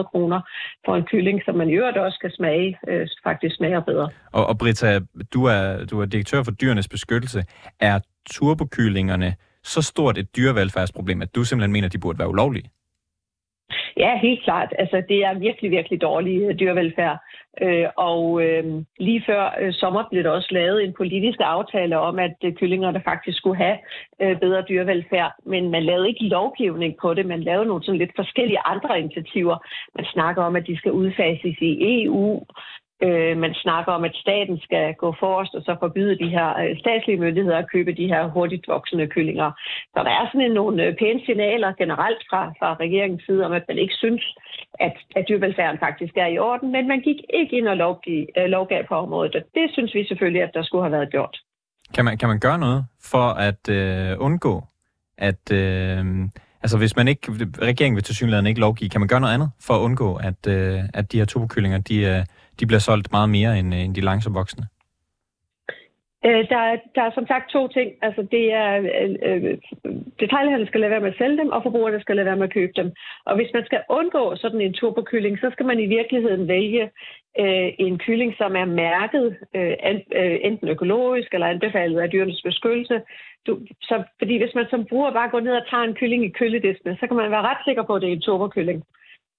90-100 0.00 0.10
kroner 0.10 0.40
for 0.84 0.96
en 0.96 1.04
kylling, 1.04 1.42
som 1.44 1.54
man 1.54 1.68
i 1.68 1.72
øvrigt 1.72 1.98
også 1.98 2.16
skal 2.16 2.32
smage, 2.32 2.78
øh, 2.88 3.08
faktisk 3.24 3.56
smager 3.56 3.80
bedre. 3.80 4.08
Og, 4.32 4.46
og 4.46 4.58
Britta, 4.58 5.00
du 5.34 5.44
er, 5.44 5.84
du 5.90 6.00
er 6.00 6.06
direktør 6.06 6.42
for 6.42 6.52
Dyrenes 6.52 6.88
Beskyttelse. 6.88 7.42
Er 7.80 7.98
turbokyllingerne 8.30 9.34
så 9.62 9.82
stort 9.82 10.18
et 10.18 10.36
dyrevelfærdsproblem, 10.36 11.22
at 11.22 11.34
du 11.34 11.44
simpelthen 11.44 11.72
mener, 11.72 11.86
at 11.88 11.92
de 11.92 11.98
burde 11.98 12.18
være 12.18 12.28
ulovlige? 12.28 12.70
Ja, 13.96 14.18
helt 14.18 14.44
klart. 14.44 14.74
Altså, 14.78 15.02
det 15.08 15.24
er 15.24 15.38
virkelig, 15.38 15.70
virkelig 15.70 16.00
dårlig 16.00 16.42
øh, 16.42 16.58
dyrevelfærd. 16.60 17.18
Øh, 17.60 17.88
og 17.96 18.42
øh, 18.44 18.64
lige 18.98 19.22
før 19.26 19.54
øh, 19.60 19.72
sommer 19.72 20.04
blev 20.10 20.22
der 20.24 20.30
også 20.30 20.48
lavet 20.50 20.84
en 20.84 20.92
politisk 20.92 21.38
aftale 21.40 21.98
om, 21.98 22.18
at 22.18 22.36
øh, 22.44 22.52
kyllingerne 22.52 23.02
faktisk 23.04 23.38
skulle 23.38 23.56
have 23.56 23.78
øh, 24.22 24.40
bedre 24.40 24.64
dyrevelfærd. 24.68 25.32
Men 25.46 25.70
man 25.70 25.82
lavede 25.82 26.08
ikke 26.08 26.24
lovgivning 26.24 26.94
på 27.02 27.14
det. 27.14 27.26
Man 27.26 27.42
lavede 27.42 27.66
nogle 27.66 27.84
sådan 27.84 27.98
lidt 27.98 28.16
forskellige 28.16 28.64
andre 28.64 28.98
initiativer. 29.00 29.56
Man 29.96 30.04
snakker 30.04 30.42
om, 30.42 30.56
at 30.56 30.66
de 30.66 30.76
skal 30.76 30.92
udfases 30.92 31.56
i 31.60 32.04
EU. 32.04 32.44
Øh, 33.06 33.36
man 33.44 33.54
snakker 33.54 33.92
om, 33.92 34.04
at 34.04 34.14
staten 34.24 34.58
skal 34.66 34.94
gå 34.94 35.14
forrest 35.20 35.54
og 35.54 35.62
så 35.62 35.76
forbyde 35.80 36.18
de 36.18 36.28
her 36.36 36.48
øh, 36.62 36.78
statslige 36.78 37.20
myndigheder 37.24 37.58
at 37.58 37.70
købe 37.74 37.92
de 37.92 38.06
her 38.06 38.22
hurtigt 38.26 38.68
voksende 38.68 39.06
kyllinger. 39.06 39.50
Så 39.94 39.98
der 40.06 40.12
er 40.20 40.24
sådan 40.32 40.50
nogle 40.50 40.84
øh, 40.84 40.96
pæne 40.96 41.20
signaler 41.26 41.72
generelt 41.72 42.22
fra, 42.30 42.42
fra 42.58 42.70
regeringens 42.84 43.22
side 43.26 43.44
om, 43.46 43.52
at 43.52 43.64
man 43.68 43.78
ikke 43.78 43.94
synes, 43.94 44.22
at, 44.80 44.96
at 45.16 45.24
dyrevelfærden 45.28 45.78
faktisk 45.78 46.16
er 46.16 46.26
i 46.26 46.38
orden, 46.38 46.72
men 46.72 46.88
man 46.88 47.00
gik 47.00 47.20
ikke 47.34 47.56
ind 47.58 47.68
og 47.68 47.76
lovgiv, 47.76 48.26
øh, 48.38 48.44
lovgav 48.44 48.86
på 48.88 48.94
området, 48.94 49.34
og 49.34 49.42
det 49.54 49.66
synes 49.72 49.94
vi 49.94 50.06
selvfølgelig, 50.06 50.42
at 50.42 50.54
der 50.54 50.62
skulle 50.62 50.84
have 50.84 50.96
været 50.98 51.10
gjort. 51.10 51.36
Kan 51.94 52.04
man, 52.04 52.18
kan 52.18 52.28
man 52.28 52.40
gøre 52.40 52.58
noget 52.58 52.84
for 53.12 53.26
at 53.48 53.62
øh, 53.68 54.16
undgå, 54.26 54.62
at... 55.18 55.52
Øh 55.52 56.04
Altså 56.64 56.78
hvis 56.78 56.96
man 56.96 57.08
ikke, 57.08 57.32
regeringen 57.62 57.96
vil 57.96 58.04
til 58.04 58.14
synligheden 58.14 58.46
ikke 58.46 58.60
lovgive, 58.60 58.90
kan 58.90 59.00
man 59.00 59.08
gøre 59.08 59.20
noget 59.20 59.34
andet 59.34 59.50
for 59.60 59.74
at 59.74 59.80
undgå, 59.80 60.14
at, 60.14 60.46
øh, 60.48 60.80
at 60.94 61.12
de 61.12 61.18
her 61.18 61.24
tubokyllinger, 61.24 61.78
de, 61.78 61.96
øh, 62.04 62.24
de 62.62 62.66
bliver 62.66 62.86
solgt 62.88 63.12
meget 63.12 63.30
mere 63.30 63.58
end, 63.58 63.74
øh, 63.74 63.80
end 63.84 63.94
de 63.94 64.00
langsomt 64.00 64.34
voksne? 64.34 64.64
Øh, 66.26 66.42
der, 66.52 66.60
er, 66.70 66.76
der 66.94 67.02
er 67.02 67.12
som 67.14 67.26
sagt 67.26 67.50
to 67.50 67.68
ting. 67.68 67.88
Altså, 68.02 68.22
det 68.34 68.44
er, 68.52 68.70
øh, 68.98 69.14
øh 69.28 69.58
detaljhandlen 70.20 70.68
skal 70.68 70.80
lade 70.80 70.90
være 70.90 71.04
med 71.04 71.12
at 71.12 71.18
sælge 71.18 71.38
dem, 71.42 71.48
og 71.48 71.62
forbrugerne 71.62 72.00
skal 72.00 72.16
lade 72.16 72.26
være 72.26 72.36
med 72.36 72.48
at 72.48 72.56
købe 72.58 72.72
dem. 72.76 72.88
Og 73.28 73.36
hvis 73.36 73.50
man 73.54 73.64
skal 73.64 73.80
undgå 73.90 74.36
sådan 74.36 74.60
en 74.60 74.72
turbokylling, 74.72 75.38
så 75.38 75.48
skal 75.52 75.66
man 75.66 75.78
i 75.80 75.86
virkeligheden 75.86 76.48
vælge 76.48 76.84
øh, 77.42 77.68
en 77.78 77.98
kylling, 77.98 78.34
som 78.40 78.56
er 78.56 78.64
mærket 78.64 79.26
øh, 79.56 79.74
øh, 80.20 80.36
enten 80.48 80.68
økologisk 80.68 81.34
eller 81.34 81.46
anbefalet 81.46 82.00
af 82.00 82.10
dyrenes 82.10 82.42
beskyttelse. 82.42 83.00
Du, 83.46 83.52
så, 83.82 84.02
fordi 84.18 84.34
hvis 84.38 84.54
man 84.54 84.66
som 84.70 84.84
bruger 84.84 85.12
bare 85.12 85.30
går 85.30 85.40
ned 85.40 85.54
og 85.60 85.66
tager 85.70 85.82
en 85.82 85.94
kylling 85.94 86.24
i 86.24 86.36
køledisken, 86.38 86.96
så 86.96 87.06
kan 87.06 87.16
man 87.16 87.30
være 87.30 87.48
ret 87.50 87.64
sikker 87.64 87.82
på, 87.82 87.94
at 87.94 88.02
det 88.02 88.08
er 88.08 88.12
en 88.12 88.26
turbokylling. 88.26 88.82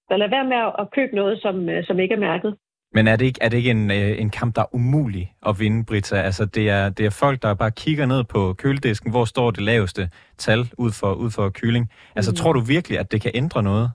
Så 0.08 0.16
lad 0.16 0.28
være 0.28 0.48
med 0.52 0.60
at 0.78 0.90
købe 0.96 1.14
noget, 1.16 1.42
som, 1.42 1.68
øh, 1.68 1.84
som 1.84 2.00
ikke 2.00 2.14
er 2.14 2.26
mærket. 2.28 2.56
Men 2.94 3.08
er 3.08 3.16
det 3.16 3.24
ikke, 3.24 3.38
er 3.42 3.48
det 3.48 3.56
ikke 3.56 3.70
en, 3.70 3.90
øh, 3.90 4.20
en 4.20 4.30
kamp, 4.30 4.56
der 4.56 4.62
er 4.62 4.74
umulig 4.74 5.32
at 5.48 5.60
vinde, 5.60 5.84
Britta? 5.84 6.16
Altså, 6.16 6.44
det 6.44 6.70
er, 6.70 6.88
det 6.88 7.06
er 7.06 7.10
folk, 7.10 7.42
der 7.42 7.54
bare 7.54 7.70
kigger 7.70 8.06
ned 8.06 8.24
på 8.24 8.52
køledisken, 8.52 9.10
hvor 9.10 9.24
står 9.24 9.50
det 9.50 9.60
laveste 9.60 10.10
tal 10.38 10.60
ud 10.78 10.90
for, 11.00 11.12
ud 11.12 11.30
for 11.30 11.50
kylling. 11.50 11.90
Altså, 12.16 12.30
mm. 12.30 12.36
tror 12.36 12.52
du 12.52 12.60
virkelig, 12.60 12.98
at 12.98 13.12
det 13.12 13.20
kan 13.20 13.30
ændre 13.34 13.62
noget? 13.62 13.90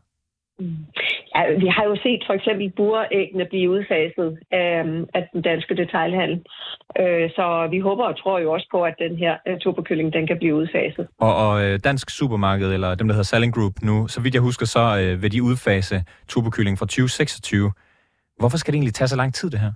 Mm. 0.59 0.77
Ja, 1.35 1.41
vi 1.59 1.67
har 1.67 1.83
jo 1.83 1.95
set 1.95 2.23
for 2.27 2.33
eksempel 2.33 2.71
buræggene 2.77 3.45
blive 3.49 3.69
udfaset 3.69 4.39
af, 4.51 4.83
af 5.13 5.29
den 5.33 5.41
danske 5.41 5.75
detailhandel. 5.75 6.41
Øh, 6.99 7.29
så 7.29 7.67
vi 7.71 7.79
håber 7.79 8.03
og 8.03 8.17
tror 8.21 8.39
jo 8.39 8.51
også 8.51 8.67
på, 8.71 8.83
at 8.83 8.95
den 8.99 9.17
her 9.17 9.33
turbokylling, 9.61 10.13
den 10.13 10.27
kan 10.27 10.37
blive 10.37 10.55
udfaset. 10.55 11.07
Og, 11.19 11.35
og 11.35 11.63
øh, 11.63 11.79
Dansk 11.83 12.09
Supermarked, 12.09 12.73
eller 12.73 12.95
dem, 12.95 13.07
der 13.07 13.13
hedder 13.13 13.31
Selling 13.31 13.53
Group 13.55 13.73
nu, 13.83 14.07
så 14.07 14.21
vidt 14.21 14.33
jeg 14.33 14.41
husker, 14.41 14.65
så 14.65 14.83
øh, 15.01 15.21
vil 15.21 15.31
de 15.31 15.43
udfase 15.43 15.95
turbokylling 16.27 16.77
fra 16.79 16.85
2026. 16.85 17.71
Hvorfor 18.39 18.57
skal 18.57 18.71
det 18.71 18.77
egentlig 18.77 18.93
tage 18.93 19.07
så 19.07 19.15
lang 19.15 19.33
tid, 19.33 19.49
det 19.49 19.59
her? 19.59 19.71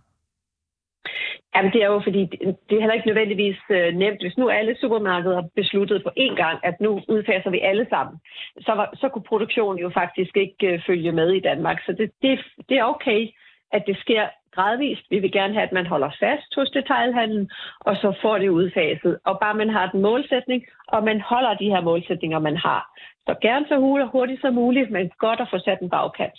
Jamen, 1.56 1.72
det 1.74 1.82
er 1.84 1.88
jo 1.88 2.02
fordi, 2.04 2.22
det 2.68 2.74
er 2.76 2.84
heller 2.84 3.00
ikke 3.00 3.08
nødvendigvis 3.08 3.60
øh, 3.70 3.94
nemt. 3.94 4.22
Hvis 4.22 4.38
nu 4.38 4.50
alle 4.50 4.76
supermarkeder 4.82 5.42
besluttede 5.56 6.00
på 6.00 6.10
én 6.20 6.36
gang, 6.36 6.60
at 6.64 6.76
nu 6.82 7.02
udfaser 7.08 7.50
vi 7.50 7.60
alle 7.60 7.86
sammen, 7.90 8.16
så, 8.60 8.72
var, 8.72 8.90
så 9.02 9.10
kunne 9.10 9.30
produktionen 9.32 9.80
jo 9.80 9.90
faktisk 9.90 10.38
ikke 10.38 10.68
øh, 10.68 10.82
følge 10.88 11.12
med 11.12 11.30
i 11.32 11.40
Danmark. 11.40 11.78
Så 11.86 11.92
det, 11.92 12.12
det, 12.22 12.40
det 12.70 12.78
er 12.78 12.84
okay, 12.84 13.30
at 13.72 13.84
det 13.88 13.98
sker 13.98 14.24
gradvist. 14.56 15.06
Vi 15.10 15.20
vil 15.20 15.32
gerne 15.32 15.54
have, 15.54 15.68
at 15.68 15.72
man 15.72 15.86
holder 15.86 16.12
fast 16.20 16.56
hos 16.56 16.70
detailhandlen, 16.70 17.50
og 17.80 17.96
så 17.96 18.14
får 18.22 18.38
det 18.38 18.50
udfaset. 18.50 19.20
Og 19.26 19.40
bare 19.42 19.56
man 19.56 19.70
har 19.70 19.90
den 19.92 20.02
målsætning, 20.02 20.64
og 20.88 21.04
man 21.04 21.22
holder 21.22 21.54
de 21.54 21.70
her 21.70 21.82
målsætninger, 21.82 22.40
man 22.40 22.58
har. 22.58 22.82
Så 23.28 23.36
gerne 23.42 23.66
så 23.68 23.78
hurtigt 24.12 24.42
som 24.42 24.54
muligt, 24.54 24.92
men 24.92 25.12
godt 25.20 25.40
at 25.40 25.48
få 25.52 25.60
sat 25.60 25.80
en 25.82 25.90
bagkant. 25.90 26.38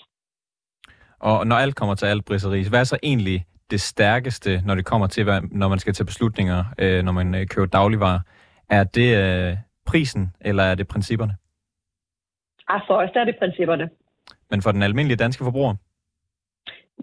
Og 1.18 1.46
når 1.46 1.56
alt 1.56 1.74
kommer 1.76 1.94
til 1.94 2.06
alt, 2.06 2.24
Briseris, 2.24 2.68
hvad 2.68 2.80
er 2.80 2.84
så 2.84 2.98
egentlig 3.02 3.46
det 3.70 3.80
stærkeste, 3.80 4.62
når 4.66 4.74
det 4.74 4.84
kommer 4.84 5.06
til, 5.06 5.26
når 5.50 5.68
man 5.68 5.78
skal 5.78 5.94
tage 5.94 6.06
beslutninger, 6.06 6.64
øh, 6.78 7.02
når 7.02 7.12
man 7.12 7.34
øh, 7.34 7.46
køber 7.46 7.66
dagligvarer? 7.66 8.20
Er 8.70 8.84
det 8.84 9.16
øh, 9.16 9.56
prisen, 9.86 10.34
eller 10.40 10.62
er 10.62 10.74
det 10.74 10.88
principperne? 10.88 11.36
Ah, 12.68 12.80
for 12.86 12.94
os 12.94 13.10
er 13.14 13.24
det 13.24 13.36
principperne. 13.38 13.90
Men 14.50 14.62
for 14.62 14.72
den 14.72 14.82
almindelige 14.82 15.16
danske 15.16 15.44
forbruger? 15.44 15.74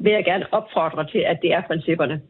Vil 0.03 0.11
jeg 0.11 0.25
gerne 0.25 0.53
opfordre 0.53 1.07
til, 1.07 1.19
at 1.19 1.39
det 1.41 1.53
er 1.53 1.61
principperne. 1.67 2.21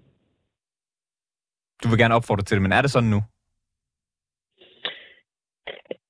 Du 1.83 1.89
vil 1.89 1.97
gerne 1.97 2.15
opfordre 2.15 2.43
til 2.43 2.55
det, 2.55 2.61
men 2.61 2.71
er 2.71 2.81
det 2.81 2.91
sådan 2.91 3.09
nu? 3.09 3.21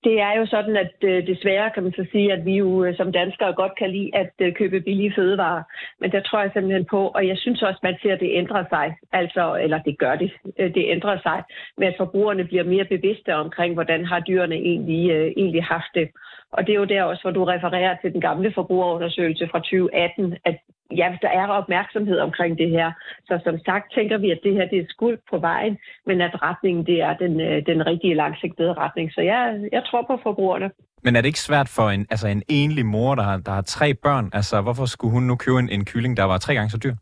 Det 0.04 0.20
er 0.20 0.34
jo 0.40 0.46
sådan, 0.46 0.78
at 0.78 0.94
øh, 1.02 1.28
desværre 1.28 1.70
kan 1.70 1.84
man 1.84 1.94
så 1.94 2.06
sige, 2.12 2.34
at 2.34 2.46
vi 2.46 2.56
jo 2.58 2.84
øh, 2.84 2.98
som 2.98 3.12
danskere 3.12 3.54
godt 3.54 3.76
kan 3.78 3.90
lide 3.92 4.12
at 4.14 4.34
øh, 4.40 4.54
købe 4.54 4.82
billige 4.82 5.14
fødevarer. 5.16 5.64
Men 6.00 6.12
der 6.12 6.22
tror 6.22 6.42
jeg 6.42 6.52
simpelthen 6.54 6.86
på, 6.86 7.08
og 7.08 7.28
jeg 7.28 7.38
synes 7.38 7.62
også, 7.62 7.80
man 7.84 7.98
ser, 8.02 8.14
at 8.14 8.20
det 8.20 8.32
ændrer 8.34 8.64
sig. 8.70 8.96
Altså, 9.12 9.56
eller 9.64 9.80
det 9.82 9.98
gør 9.98 10.16
det. 10.16 10.32
Øh, 10.60 10.74
det 10.74 10.86
ændrer 10.88 11.18
sig 11.24 11.44
med, 11.78 11.88
at 11.88 11.96
forbrugerne 11.98 12.44
bliver 12.44 12.64
mere 12.64 12.86
bevidste 12.86 13.36
omkring, 13.36 13.74
hvordan 13.74 14.06
har 14.06 14.20
dyrene 14.20 14.56
egentlig, 14.56 15.12
øh, 15.12 15.32
egentlig 15.38 15.64
haft 15.64 15.92
det. 15.96 16.10
Og 16.52 16.68
det 16.68 16.74
er 16.74 16.80
jo 16.80 16.86
der 16.86 17.04
også, 17.04 17.22
hvor 17.24 17.32
du 17.32 17.44
refererer 17.44 17.96
til 18.02 18.14
den 18.14 18.22
gamle 18.22 18.52
forbrugerundersøgelse 18.56 19.48
fra 19.52 19.60
2018, 19.60 20.38
at 20.46 20.58
ja, 20.92 21.18
der 21.22 21.30
er 21.30 21.48
opmærksomhed 21.48 22.20
omkring 22.20 22.58
det 22.58 22.70
her. 22.70 22.92
Så 23.28 23.40
som 23.44 23.60
sagt 23.66 23.94
tænker 23.94 24.18
vi, 24.18 24.32
at 24.32 24.40
det 24.44 24.54
her 24.54 24.68
det 24.68 24.80
er 24.80 24.86
skuld 24.90 25.18
på 25.32 25.38
vejen, 25.38 25.78
men 26.06 26.22
at 26.22 26.42
retningen 26.42 26.86
det 26.86 27.02
er 27.02 27.18
den, 27.18 27.42
øh, 27.42 27.66
den 27.66 27.88
rigtige 27.88 28.16
langsigtede 28.16 28.74
retning. 28.74 29.12
Så 29.12 29.22
jeg, 29.22 29.70
jeg 29.72 29.84
tror 29.86 30.02
på 30.02 30.20
forbrugerne. 30.24 30.72
Men 31.04 31.16
er 31.16 31.22
det 31.22 31.28
ikke 31.28 31.40
svært 31.40 31.70
for 31.70 31.90
en, 31.90 32.08
altså 32.10 32.28
en 32.28 32.44
enlig 32.50 32.86
mor, 32.86 33.16
der 33.16 33.24
har, 33.24 33.38
der 33.38 33.52
har 33.52 33.62
tre 33.62 33.94
børn? 33.94 34.30
Altså, 34.34 34.62
hvorfor 34.62 34.86
skulle 34.86 35.12
hun 35.12 35.24
nu 35.24 35.36
købe 35.36 35.60
en, 35.60 35.70
en 35.70 35.86
kylling, 35.86 36.18
der 36.18 36.24
var 36.24 36.38
tre 36.38 36.54
gange 36.54 36.70
så 36.70 36.78
dyr? 36.78 36.96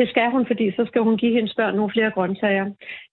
Det 0.00 0.08
skal 0.08 0.30
hun, 0.30 0.46
fordi 0.46 0.70
så 0.70 0.84
skal 0.86 1.02
hun 1.02 1.16
give 1.16 1.34
hendes 1.34 1.54
børn 1.54 1.74
nogle 1.76 1.92
flere 1.92 2.10
grøntsager. 2.10 2.64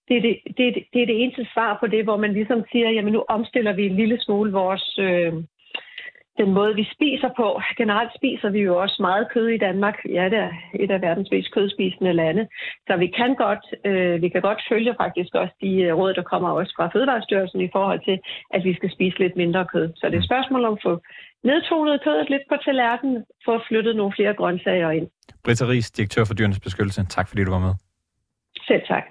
Det 0.08 0.16
er 0.16 0.20
det, 0.20 0.36
det, 0.56 0.68
er 0.68 0.72
det, 0.72 0.84
det, 0.92 1.02
er 1.02 1.06
det 1.06 1.22
eneste 1.22 1.46
svar 1.52 1.76
på 1.80 1.86
det, 1.86 2.04
hvor 2.04 2.16
man 2.16 2.32
ligesom 2.32 2.64
siger, 2.72 2.90
jamen 2.90 3.12
nu 3.12 3.24
omstiller 3.28 3.72
vi 3.72 3.86
en 3.86 3.96
lille 3.96 4.18
smule 4.20 4.52
vores, 4.52 4.98
øh, 4.98 5.32
den 6.38 6.50
måde, 6.58 6.74
vi 6.74 6.88
spiser 6.94 7.30
på. 7.36 7.48
Generelt 7.80 8.12
spiser 8.18 8.50
vi 8.50 8.60
jo 8.68 8.72
også 8.82 8.96
meget 9.00 9.28
kød 9.34 9.48
i 9.48 9.62
Danmark. 9.66 9.96
Ja, 10.08 10.24
det 10.32 10.38
er 10.38 10.52
et 10.74 10.90
af 10.90 11.02
verdens 11.02 11.30
mest 11.30 11.54
kødspisende 11.54 12.12
lande. 12.12 12.48
Så 12.86 12.96
vi 12.96 13.06
kan 13.06 13.34
godt, 13.34 13.64
øh, 13.84 14.22
vi 14.22 14.28
kan 14.28 14.42
godt 14.42 14.60
følge 14.68 14.94
faktisk 15.00 15.34
også 15.34 15.54
de 15.62 15.72
øh, 15.82 15.94
råd, 15.98 16.14
der 16.14 16.22
kommer 16.22 16.50
også 16.50 16.72
fra 16.76 16.90
Fødevarestyrelsen 16.92 17.60
i 17.60 17.68
forhold 17.72 18.00
til, 18.04 18.18
at 18.54 18.64
vi 18.64 18.74
skal 18.74 18.90
spise 18.92 19.18
lidt 19.18 19.36
mindre 19.36 19.66
kød. 19.72 19.88
Så 19.96 20.06
det 20.06 20.14
er 20.14 20.18
et 20.18 20.30
spørgsmål 20.30 20.64
om 20.64 20.72
at 20.72 20.82
få 20.82 21.00
nedtonet 21.44 22.00
kødet 22.04 22.30
lidt 22.30 22.42
på 22.50 22.56
tallerkenen, 22.64 23.24
for 23.44 23.52
at 23.54 23.62
flytte 23.68 23.94
nogle 23.94 24.12
flere 24.16 24.34
grøntsager 24.34 24.90
ind. 24.90 25.06
Britta 25.44 25.64
Ries, 25.64 25.90
direktør 25.90 26.24
for 26.24 26.34
Dyrenes 26.34 26.60
Beskyttelse. 26.60 27.06
Tak 27.16 27.28
fordi 27.28 27.44
du 27.44 27.50
var 27.50 27.58
med. 27.58 27.74
Selv 28.68 28.82
tak. 28.88 29.04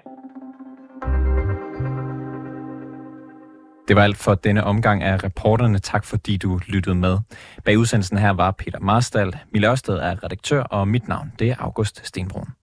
Det 3.88 3.96
var 3.96 4.02
alt 4.02 4.16
for 4.16 4.34
denne 4.34 4.64
omgang 4.64 5.02
af 5.02 5.24
reporterne. 5.24 5.78
Tak 5.78 6.04
fordi 6.04 6.36
du 6.36 6.60
lyttede 6.68 6.94
med. 6.94 7.18
Bag 7.64 7.78
udsendelsen 7.78 8.18
her 8.18 8.30
var 8.30 8.50
Peter 8.50 8.80
Marstal, 8.80 9.32
Mille 9.52 9.70
Ørsted 9.70 9.94
er 9.98 10.24
redaktør, 10.24 10.62
og 10.62 10.88
mit 10.88 11.08
navn 11.08 11.32
det 11.38 11.50
er 11.50 11.54
August 11.58 12.06
Stenbrun. 12.06 12.48